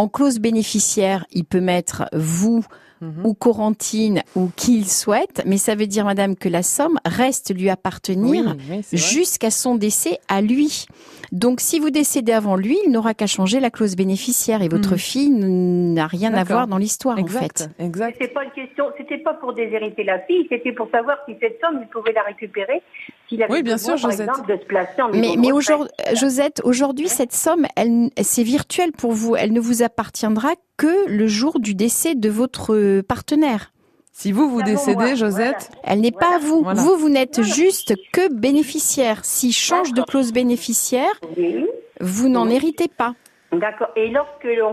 En 0.00 0.08
clause 0.08 0.38
bénéficiaire, 0.38 1.26
il 1.30 1.44
peut 1.44 1.60
mettre 1.60 2.04
vous 2.14 2.64
Mhm. 3.02 3.24
ou 3.24 3.32
Corentine 3.32 4.22
ou 4.36 4.50
qui 4.56 4.76
il 4.76 4.86
souhaite, 4.86 5.42
mais 5.46 5.56
ça 5.56 5.74
veut 5.74 5.86
dire, 5.86 6.04
madame, 6.04 6.36
que 6.36 6.50
la 6.50 6.62
somme 6.62 6.98
reste 7.06 7.54
lui 7.54 7.70
appartenir 7.70 8.54
Oui, 8.68 8.82
oui, 8.92 8.98
jusqu'à 8.98 9.50
son 9.50 9.74
décès 9.74 10.18
à 10.28 10.42
lui. 10.42 10.84
Donc, 11.32 11.60
si 11.62 11.78
vous 11.80 11.88
décédez 11.90 12.32
avant 12.32 12.56
lui, 12.56 12.76
il 12.84 12.92
n'aura 12.92 13.14
qu'à 13.14 13.26
changer 13.26 13.58
la 13.58 13.70
clause 13.70 13.96
bénéficiaire 13.96 14.60
et 14.60 14.68
votre 14.68 14.92
Mhm. 14.92 14.98
fille 14.98 15.30
n'a 15.30 16.06
rien 16.06 16.34
à 16.34 16.44
voir 16.44 16.66
dans 16.66 16.76
l'histoire, 16.76 17.18
en 17.18 17.26
fait. 17.26 17.70
Exact. 17.78 18.16
C'est 18.20 18.34
pas 18.34 18.44
une 18.44 18.50
question, 18.50 18.84
c'était 18.98 19.18
pas 19.18 19.32
pour 19.34 19.54
déshériter 19.54 20.04
la 20.04 20.18
fille, 20.20 20.46
c'était 20.50 20.72
pour 20.72 20.90
savoir 20.90 21.16
si 21.26 21.34
cette 21.40 21.58
somme, 21.62 21.78
il 21.80 21.88
pouvait 21.88 22.12
la 22.12 22.22
récupérer 22.22 22.82
s'il 23.30 23.42
avait 23.42 23.52
Oui, 23.52 23.62
bien 23.62 23.76
besoin, 23.76 23.96
sûr, 23.96 24.08
par 24.08 24.10
Josette. 24.10 24.28
exemple, 24.28 24.52
de 24.52 24.58
se 24.60 24.66
placer 24.66 25.00
en 25.00 25.08
maison 25.08 25.36
Mais, 25.38 25.52
aujourd'hui, 25.52 25.88
Josette, 26.14 26.60
aujourd'hui, 26.64 27.08
cette 27.08 27.32
somme, 27.32 27.66
elle, 27.76 28.10
c'est 28.20 28.42
virtuel 28.42 28.92
pour 28.92 29.12
vous. 29.12 29.36
Elle 29.36 29.52
ne 29.54 29.60
vous 29.60 29.82
appartiendra 29.82 30.50
que 30.76 31.08
le 31.08 31.26
jour 31.26 31.60
du 31.60 31.74
décès 31.74 32.14
de 32.14 32.28
votre 32.28 33.00
partenaire. 33.02 33.72
Si 34.12 34.32
vous 34.32 34.50
vous 34.50 34.62
décédez, 34.62 35.16
Josette, 35.16 35.70
Elle 35.82 36.00
n'est 36.00 36.10
pas 36.10 36.34
à 36.34 36.38
vous. 36.38 36.62
Voilà. 36.62 36.78
Vous, 36.82 36.96
vous 36.96 37.08
n'êtes 37.08 37.40
juste 37.42 37.94
que 38.12 38.30
bénéficiaire. 38.30 39.24
S'il 39.24 39.54
change 39.54 39.94
de 39.94 40.02
clause 40.02 40.32
bénéficiaire, 40.32 41.12
vous 42.00 42.28
n'en 42.28 42.48
héritez 42.50 42.88
pas. 42.88 43.14
D'accord. 43.52 43.88
Et 43.96 44.10
lorsque 44.10 44.44
l'on 44.44 44.72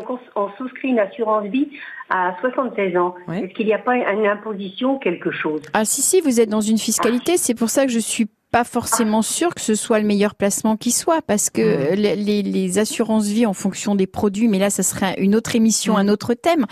souscrit 0.58 0.90
une 0.90 1.00
assurance 1.00 1.46
vie 1.46 1.70
à 2.10 2.36
76 2.42 2.98
ans, 2.98 3.16
est-ce 3.34 3.54
qu'il 3.54 3.66
n'y 3.68 3.74
a 3.74 3.80
pas 3.80 3.96
une 3.96 4.26
imposition 4.28 4.96
ou 4.96 5.00
quelque 5.00 5.32
chose? 5.32 5.62
Ah 5.74 5.86
si 5.86 6.02
si, 6.02 6.22
vous 6.22 6.40
êtes 6.40 6.50
dans 6.50 6.62
une 6.62 6.78
fiscalité, 6.78 7.38
c'est 7.38 7.56
pour 7.56 7.70
ça 7.70 7.86
que 7.86 7.92
je 7.92 8.00
suis 8.00 8.28
pas 8.52 8.64
forcément 8.64 9.22
sûre 9.22 9.54
que 9.54 9.62
ce 9.62 9.76
soit 9.76 10.00
le 10.00 10.06
meilleur 10.06 10.34
placement 10.36 10.78
qui 10.78 10.92
soit, 10.92 11.22
parce 11.22 11.50
que 11.50 11.92
Mmh. 11.94 11.96
les, 11.96 12.78
assurances 12.80 13.26
vie 13.28 13.46
en 13.46 13.54
fonction 13.54 13.94
des 13.96 14.08
produits, 14.08 14.48
mais 14.48 14.58
là 14.60 14.70
ça 14.70 14.84
serait 14.84 15.16
une 15.20 15.36
autre 15.36 15.56
émission, 15.56 15.94
Mmh. 15.96 15.98
un 15.98 16.08
autre 16.08 16.34
thème, 16.34 16.66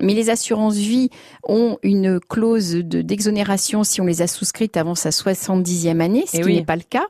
mais 0.00 0.12
les 0.14 0.28
assurances 0.30 0.74
vie 0.76 1.08
ont 1.48 1.78
une 1.82 2.20
clause 2.20 2.72
de- 2.72 3.00
d'exonération 3.02 3.84
si 3.84 4.00
on 4.00 4.04
les 4.04 4.20
a 4.20 4.26
souscrites 4.26 4.76
avant 4.76 4.94
sa 4.94 5.10
70e 5.10 6.00
année, 6.00 6.24
ce 6.26 6.36
Eh 6.36 6.40
qui 6.40 6.46
oui. 6.46 6.54
n'est 6.56 6.64
pas 6.64 6.76
le 6.76 6.82
cas. 6.88 7.06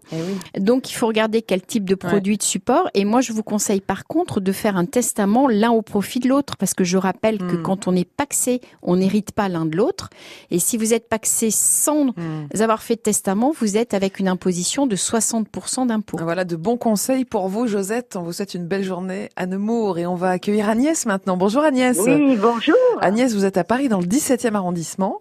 Donc 0.59 0.91
il 0.91 0.95
faut 0.95 1.07
regarder 1.09 1.43
quel 1.43 1.63
type 1.63 1.85
de 1.89 1.95
produit 1.97 2.37
de 2.39 2.43
support, 2.43 2.89
et 2.95 3.05
moi 3.05 3.21
je 3.21 3.33
vous 3.33 3.43
conseille 3.43 3.81
par 3.81 4.05
contre 4.05 4.41
de 4.41 4.53
faire 4.53 4.77
un 4.77 4.85
testament 4.87 5.49
l'un 5.49 5.71
au 5.73 5.83
profit 5.83 6.21
de 6.21 6.29
l'autre, 6.29 6.57
parce 6.57 6.75
que 6.75 6.85
je 6.85 6.97
rappelle 6.99 7.39
que 7.39 7.57
Mmh. 7.57 7.63
quand 7.63 7.89
on 7.89 7.97
est 7.97 8.09
paxé, 8.09 8.61
on 8.83 8.97
n'hérite 8.97 9.33
pas 9.33 9.49
l'un 9.49 9.67
de 9.67 9.77
l'autre, 9.77 10.11
et 10.53 10.59
si 10.61 10.77
vous 10.77 10.95
êtes 10.95 11.09
paxé 11.09 11.51
sans 11.51 12.11
avoir 12.61 12.83
fait 12.83 12.97
de 12.97 13.01
testament, 13.01 13.53
vous 13.59 13.77
êtes 13.77 13.93
avec 13.95 14.04
une 14.09 14.29
imposition 14.29 14.87
de 14.87 14.97
60% 14.97 15.87
d'impôt. 15.87 16.19
Voilà 16.21 16.45
de 16.45 16.57
bons 16.57 16.77
conseils 16.77 17.25
pour 17.25 17.49
vous, 17.49 17.67
Josette. 17.67 18.17
On 18.17 18.23
vous 18.23 18.33
souhaite 18.33 18.55
une 18.55 18.67
belle 18.67 18.83
journée 18.85 19.29
à 19.37 19.47
Nemours 19.47 19.99
et 19.99 20.07
on 20.07 20.15
va 20.15 20.31
accueillir 20.31 20.69
Agnès 20.69 21.07
maintenant. 21.07 21.37
Bonjour 21.37 21.63
Agnès. 21.63 21.99
Oui, 22.05 22.37
bonjour. 22.41 22.77
Agnès, 23.01 23.35
vous 23.35 23.45
êtes 23.45 23.57
à 23.57 23.65
Paris 23.65 23.89
dans 23.89 24.01
le 24.01 24.07
17e 24.07 24.55
arrondissement. 24.55 25.21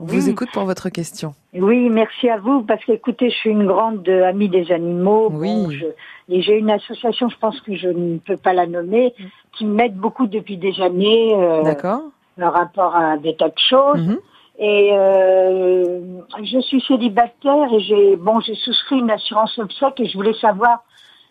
On 0.00 0.06
vous 0.06 0.24
Oui. 0.24 0.30
écoute 0.30 0.48
pour 0.52 0.64
votre 0.64 0.88
question. 0.88 1.34
Oui, 1.54 1.88
merci 1.88 2.28
à 2.28 2.38
vous, 2.38 2.62
parce 2.62 2.84
que 2.84 2.90
écoutez, 2.92 3.30
je 3.30 3.34
suis 3.36 3.50
une 3.50 3.64
grande 3.66 4.08
euh, 4.08 4.26
amie 4.28 4.48
des 4.48 4.72
animaux. 4.72 5.30
Bon, 5.30 5.70
je- 5.70 5.84
et 6.28 6.42
j'ai 6.42 6.58
une 6.58 6.70
association, 6.70 7.28
je 7.28 7.36
pense 7.38 7.60
que 7.60 7.76
je 7.76 7.86
ne 7.88 8.18
peux 8.18 8.36
pas 8.36 8.54
la 8.54 8.66
nommer, 8.66 9.14
qui 9.56 9.64
m'aide 9.64 9.94
beaucoup 9.96 10.26
depuis 10.26 10.56
des 10.56 10.80
années. 10.80 11.34
euh, 11.36 11.62
D'accord. 11.62 12.00
Par 12.36 12.52
rapport 12.54 12.96
à 12.96 13.16
des 13.18 13.36
tas 13.36 13.50
de 13.50 13.54
choses. 13.70 14.18
Et 14.58 14.90
euh, 14.92 16.00
je 16.44 16.60
suis 16.60 16.80
célibataire 16.82 17.72
et 17.72 17.80
j'ai 17.80 18.16
bon 18.16 18.40
j'ai 18.40 18.54
souscrit 18.54 18.98
une 19.00 19.10
assurance 19.10 19.58
obsèque 19.58 19.98
et 19.98 20.06
je 20.06 20.16
voulais 20.16 20.34
savoir 20.34 20.84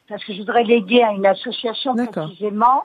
parce 0.09 0.23
que 0.25 0.33
je 0.33 0.39
voudrais 0.39 0.63
léguer 0.63 1.01
à 1.03 1.11
une 1.13 1.25
association 1.25 1.95
précisément 1.95 2.83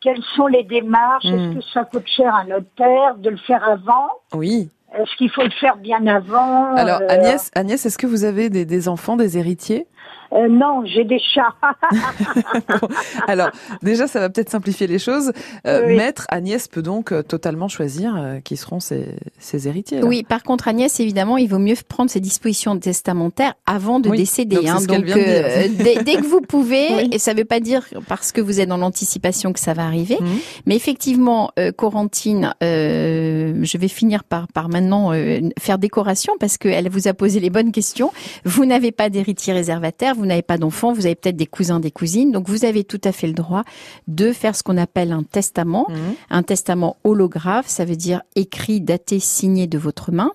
quelles 0.00 0.22
sont 0.36 0.46
les 0.46 0.62
démarches, 0.62 1.24
est-ce 1.24 1.54
que 1.56 1.60
ça 1.72 1.84
coûte 1.84 2.06
cher 2.06 2.32
à 2.34 2.40
un 2.40 2.44
notaire 2.44 3.16
de 3.16 3.30
le 3.30 3.36
faire 3.36 3.68
avant? 3.68 4.08
Oui. 4.32 4.70
Est-ce 4.96 5.16
qu'il 5.16 5.28
faut 5.30 5.42
le 5.42 5.50
faire 5.50 5.76
bien 5.76 6.06
avant? 6.06 6.74
Alors 6.76 7.00
Euh, 7.02 7.08
Agnès, 7.08 7.50
Agnès, 7.54 7.84
est-ce 7.84 7.98
que 7.98 8.06
vous 8.06 8.24
avez 8.24 8.48
des, 8.48 8.64
des 8.64 8.88
enfants, 8.88 9.16
des 9.16 9.36
héritiers? 9.36 9.86
Euh, 10.32 10.48
Non, 10.48 10.82
j'ai 10.86 11.04
des 11.04 11.18
chats. 11.18 11.54
Alors 13.26 13.50
déjà, 13.82 14.06
ça 14.06 14.20
va 14.20 14.28
peut-être 14.30 14.50
simplifier 14.50 14.86
les 14.86 14.98
choses. 14.98 15.32
Euh, 15.66 15.86
Oui. 15.86 15.96
Maître 15.96 16.26
Agnès 16.30 16.68
peut 16.68 16.82
donc 16.82 17.12
euh, 17.12 17.22
totalement 17.22 17.68
choisir 17.68 18.14
euh, 18.16 18.40
qui 18.40 18.56
seront 18.56 18.80
ses, 18.80 19.06
ses 19.38 19.68
héritiers. 19.68 20.00
là. 20.00 20.06
Oui, 20.06 20.22
par 20.22 20.42
contre, 20.42 20.68
Agnès, 20.68 20.98
évidemment, 21.00 21.36
il 21.36 21.48
vaut 21.48 21.58
mieux 21.58 21.74
prendre 21.88 22.10
ses 22.10 22.20
dispositions 22.20 22.76
testamentaires 22.78 23.54
avant 23.66 24.00
de 24.00 24.08
Oui, 24.10 24.18
décéder. 24.18 24.56
donc 24.56 24.66
hein. 24.68 24.78
Donc, 24.86 25.08
euh, 25.08 25.68
dès, 25.78 26.02
dès 26.02 26.16
que 26.16 26.26
vous 26.26 26.40
pouvez, 26.40 27.08
et 27.14 27.18
ça 27.18 27.32
ne 27.34 27.38
veut 27.38 27.44
pas 27.44 27.60
dire 27.60 27.86
parce 28.08 28.32
que 28.32 28.40
vous 28.40 28.60
êtes 28.60 28.68
dans 28.68 28.76
l'anticipation 28.76 29.52
que 29.52 29.60
ça 29.60 29.74
va 29.74 29.84
arriver, 29.84 30.16
Mhm. 30.20 30.26
mais 30.66 30.76
effectivement, 30.76 31.50
euh, 31.58 31.70
Corentine, 31.72 32.54
euh, 32.62 33.54
je 33.62 33.78
vais 33.78 33.88
finir 33.88 34.24
par, 34.24 34.48
par 34.48 34.68
maintenant 34.68 35.12
euh, 35.12 35.40
faire 35.58 35.78
décoration 35.78 36.34
parce 36.40 36.58
qu'elle 36.58 36.88
vous 36.88 37.08
a 37.08 37.14
posé 37.14 37.40
les 37.40 37.50
bonnes 37.50 37.72
questions. 37.72 38.10
Vous 38.44 38.64
n'avez 38.66 38.92
pas 38.92 39.10
d'héritier 39.10 39.52
réservataire, 39.52 40.14
vous 40.18 40.26
n'avez 40.26 40.42
pas 40.42 40.58
d'enfants, 40.58 40.92
vous 40.92 41.06
avez 41.06 41.14
peut-être 41.14 41.36
des 41.36 41.46
cousins, 41.46 41.80
des 41.80 41.90
cousines, 41.90 42.32
donc 42.32 42.48
vous 42.48 42.64
avez 42.64 42.84
tout 42.84 43.00
à 43.04 43.12
fait 43.12 43.26
le 43.26 43.32
droit 43.32 43.62
de 44.06 44.32
faire 44.32 44.54
ce 44.56 44.62
qu'on 44.62 44.76
appelle 44.76 45.12
un 45.12 45.22
testament. 45.22 45.86
Un 46.30 46.42
testament 46.42 46.96
holographe, 47.04 47.68
ça 47.68 47.84
veut 47.84 47.96
dire 47.96 48.22
écrit, 48.36 48.80
daté, 48.80 49.20
signé 49.20 49.66
de 49.66 49.78
votre 49.78 50.12
main. 50.12 50.30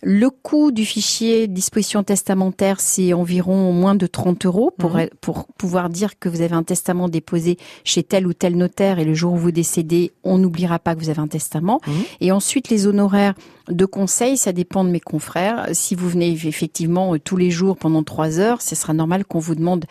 Le 0.00 0.30
coût 0.30 0.70
du 0.70 0.84
fichier 0.84 1.48
disposition 1.48 2.04
testamentaire, 2.04 2.78
c'est 2.78 3.12
environ 3.12 3.72
moins 3.72 3.96
de 3.96 4.06
30 4.06 4.46
euros 4.46 4.70
pour, 4.78 4.94
Mhm. 4.94 5.08
pour 5.20 5.46
pouvoir 5.58 5.88
dire 5.88 6.20
que 6.20 6.28
vous 6.28 6.40
avez 6.40 6.54
un 6.54 6.62
testament 6.62 7.08
déposé 7.08 7.58
chez 7.82 8.04
tel 8.04 8.28
ou 8.28 8.32
tel 8.32 8.56
notaire 8.56 9.00
et 9.00 9.04
le 9.04 9.14
jour 9.14 9.32
où 9.32 9.36
vous 9.36 9.50
décédez, 9.50 10.12
on 10.22 10.38
n'oubliera 10.38 10.78
pas 10.78 10.94
que 10.94 11.00
vous 11.00 11.10
avez 11.10 11.18
un 11.18 11.26
testament. 11.26 11.80
Et 12.20 12.30
ensuite, 12.30 12.68
les 12.68 12.86
honoraires 12.86 13.34
de 13.68 13.84
conseils, 13.84 14.36
ça 14.36 14.52
dépend 14.52 14.84
de 14.84 14.90
mes 14.90 15.00
confrères. 15.00 15.68
Si 15.72 15.94
vous 15.94 16.08
venez 16.08 16.30
effectivement 16.30 17.16
tous 17.18 17.36
les 17.36 17.50
jours 17.50 17.76
pendant 17.76 18.02
trois 18.02 18.38
heures, 18.38 18.62
ce 18.62 18.74
sera 18.74 18.92
normal 18.92 19.24
qu'on 19.24 19.38
vous 19.38 19.54
demande 19.54 19.84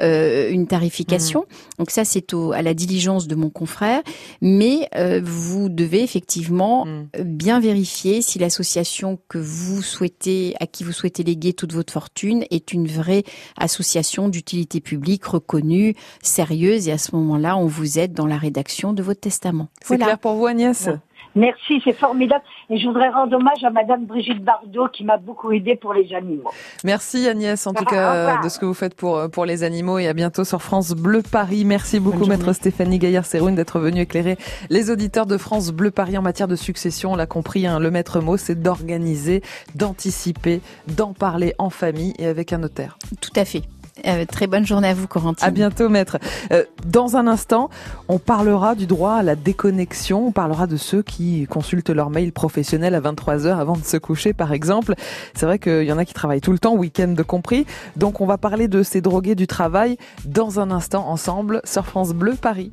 une 0.00 0.66
tarification. 0.66 1.40
Mmh. 1.40 1.76
Donc 1.78 1.90
ça, 1.90 2.04
c'est 2.04 2.34
à 2.54 2.62
la 2.62 2.74
diligence 2.74 3.26
de 3.26 3.34
mon 3.34 3.50
confrère. 3.50 4.02
Mais 4.40 4.88
vous 5.22 5.68
devez 5.68 6.02
effectivement 6.02 6.86
mmh. 6.86 7.22
bien 7.24 7.60
vérifier 7.60 8.22
si 8.22 8.38
l'association 8.38 9.18
que 9.28 9.38
vous 9.38 9.82
souhaitez, 9.82 10.54
à 10.60 10.66
qui 10.66 10.84
vous 10.84 10.92
souhaitez 10.92 11.22
léguer 11.22 11.52
toute 11.52 11.72
votre 11.72 11.92
fortune, 11.92 12.44
est 12.50 12.72
une 12.72 12.86
vraie 12.86 13.24
association 13.56 14.28
d'utilité 14.28 14.80
publique 14.80 15.24
reconnue, 15.24 15.94
sérieuse. 16.22 16.88
Et 16.88 16.92
à 16.92 16.98
ce 16.98 17.14
moment-là, 17.16 17.56
on 17.56 17.66
vous 17.66 17.98
aide 17.98 18.12
dans 18.12 18.26
la 18.26 18.36
rédaction 18.36 18.92
de 18.92 19.02
votre 19.02 19.20
testament. 19.20 19.68
C'est 19.84 19.96
clair 19.96 20.18
pour 20.18 20.34
vous, 20.34 20.46
Agnès? 20.46 20.88
Merci, 21.34 21.80
c'est 21.84 21.92
formidable. 21.92 22.44
Et 22.70 22.78
je 22.78 22.86
voudrais 22.86 23.08
rendre 23.08 23.36
hommage 23.36 23.64
à 23.64 23.70
Madame 23.70 24.04
Brigitte 24.04 24.42
Bardot 24.42 24.88
qui 24.88 25.04
m'a 25.04 25.16
beaucoup 25.16 25.52
aidé 25.52 25.76
pour 25.76 25.94
les 25.94 26.14
animaux. 26.14 26.50
Merci 26.84 27.28
Agnès, 27.28 27.66
en 27.66 27.72
tout 27.72 27.84
cas, 27.84 28.40
de 28.42 28.48
ce 28.48 28.58
que 28.58 28.66
vous 28.66 28.74
faites 28.74 28.94
pour, 28.94 29.30
pour 29.30 29.44
les 29.44 29.64
animaux 29.64 29.98
et 29.98 30.08
à 30.08 30.12
bientôt 30.12 30.44
sur 30.44 30.62
France 30.62 30.92
Bleu 30.92 31.22
Paris. 31.22 31.64
Merci 31.64 32.00
beaucoup, 32.00 32.26
Maître 32.26 32.52
Stéphanie 32.52 32.98
Gaillard-Séroune, 32.98 33.54
d'être 33.54 33.78
venue 33.78 34.00
éclairer 34.00 34.36
les 34.70 34.90
auditeurs 34.90 35.26
de 35.26 35.36
France 35.36 35.70
Bleu 35.72 35.90
Paris 35.90 36.18
en 36.18 36.22
matière 36.22 36.48
de 36.48 36.56
succession. 36.56 37.12
On 37.12 37.16
l'a 37.16 37.26
compris, 37.26 37.66
hein, 37.66 37.78
le 37.78 37.90
maître 37.90 38.20
mot, 38.20 38.36
c'est 38.36 38.60
d'organiser, 38.60 39.42
d'anticiper, 39.74 40.60
d'en 40.96 41.12
parler 41.12 41.54
en 41.58 41.70
famille 41.70 42.14
et 42.18 42.26
avec 42.26 42.52
un 42.52 42.58
notaire. 42.58 42.98
Tout 43.20 43.32
à 43.36 43.44
fait. 43.44 43.62
Euh, 44.06 44.24
très 44.24 44.46
bonne 44.46 44.66
journée 44.66 44.88
à 44.88 44.94
vous, 44.94 45.06
Corentine. 45.06 45.46
À 45.46 45.50
bientôt, 45.50 45.88
maître. 45.88 46.18
Euh, 46.50 46.64
dans 46.86 47.16
un 47.16 47.26
instant, 47.26 47.68
on 48.08 48.18
parlera 48.18 48.74
du 48.74 48.86
droit 48.86 49.14
à 49.14 49.22
la 49.22 49.36
déconnexion. 49.36 50.28
On 50.28 50.32
parlera 50.32 50.66
de 50.66 50.76
ceux 50.76 51.02
qui 51.02 51.46
consultent 51.46 51.90
leur 51.90 52.10
mail 52.10 52.32
professionnel 52.32 52.94
à 52.94 53.00
23 53.00 53.46
heures 53.46 53.60
avant 53.60 53.76
de 53.76 53.84
se 53.84 53.96
coucher, 53.96 54.32
par 54.32 54.52
exemple. 54.52 54.94
C'est 55.34 55.46
vrai 55.46 55.58
qu'il 55.58 55.84
y 55.84 55.92
en 55.92 55.98
a 55.98 56.04
qui 56.04 56.14
travaillent 56.14 56.40
tout 56.40 56.52
le 56.52 56.58
temps, 56.58 56.74
week-end 56.74 57.14
compris. 57.26 57.66
Donc, 57.96 58.20
on 58.20 58.26
va 58.26 58.38
parler 58.38 58.66
de 58.68 58.82
ces 58.82 59.00
drogués 59.00 59.34
du 59.34 59.46
travail 59.46 59.98
dans 60.24 60.58
un 60.58 60.70
instant 60.70 61.08
ensemble 61.08 61.60
sur 61.64 61.84
France 61.86 62.12
Bleu 62.12 62.34
Paris. 62.34 62.72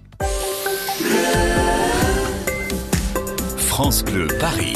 France 3.57 4.03
Bleu 4.03 4.27
Paris. 4.39 4.73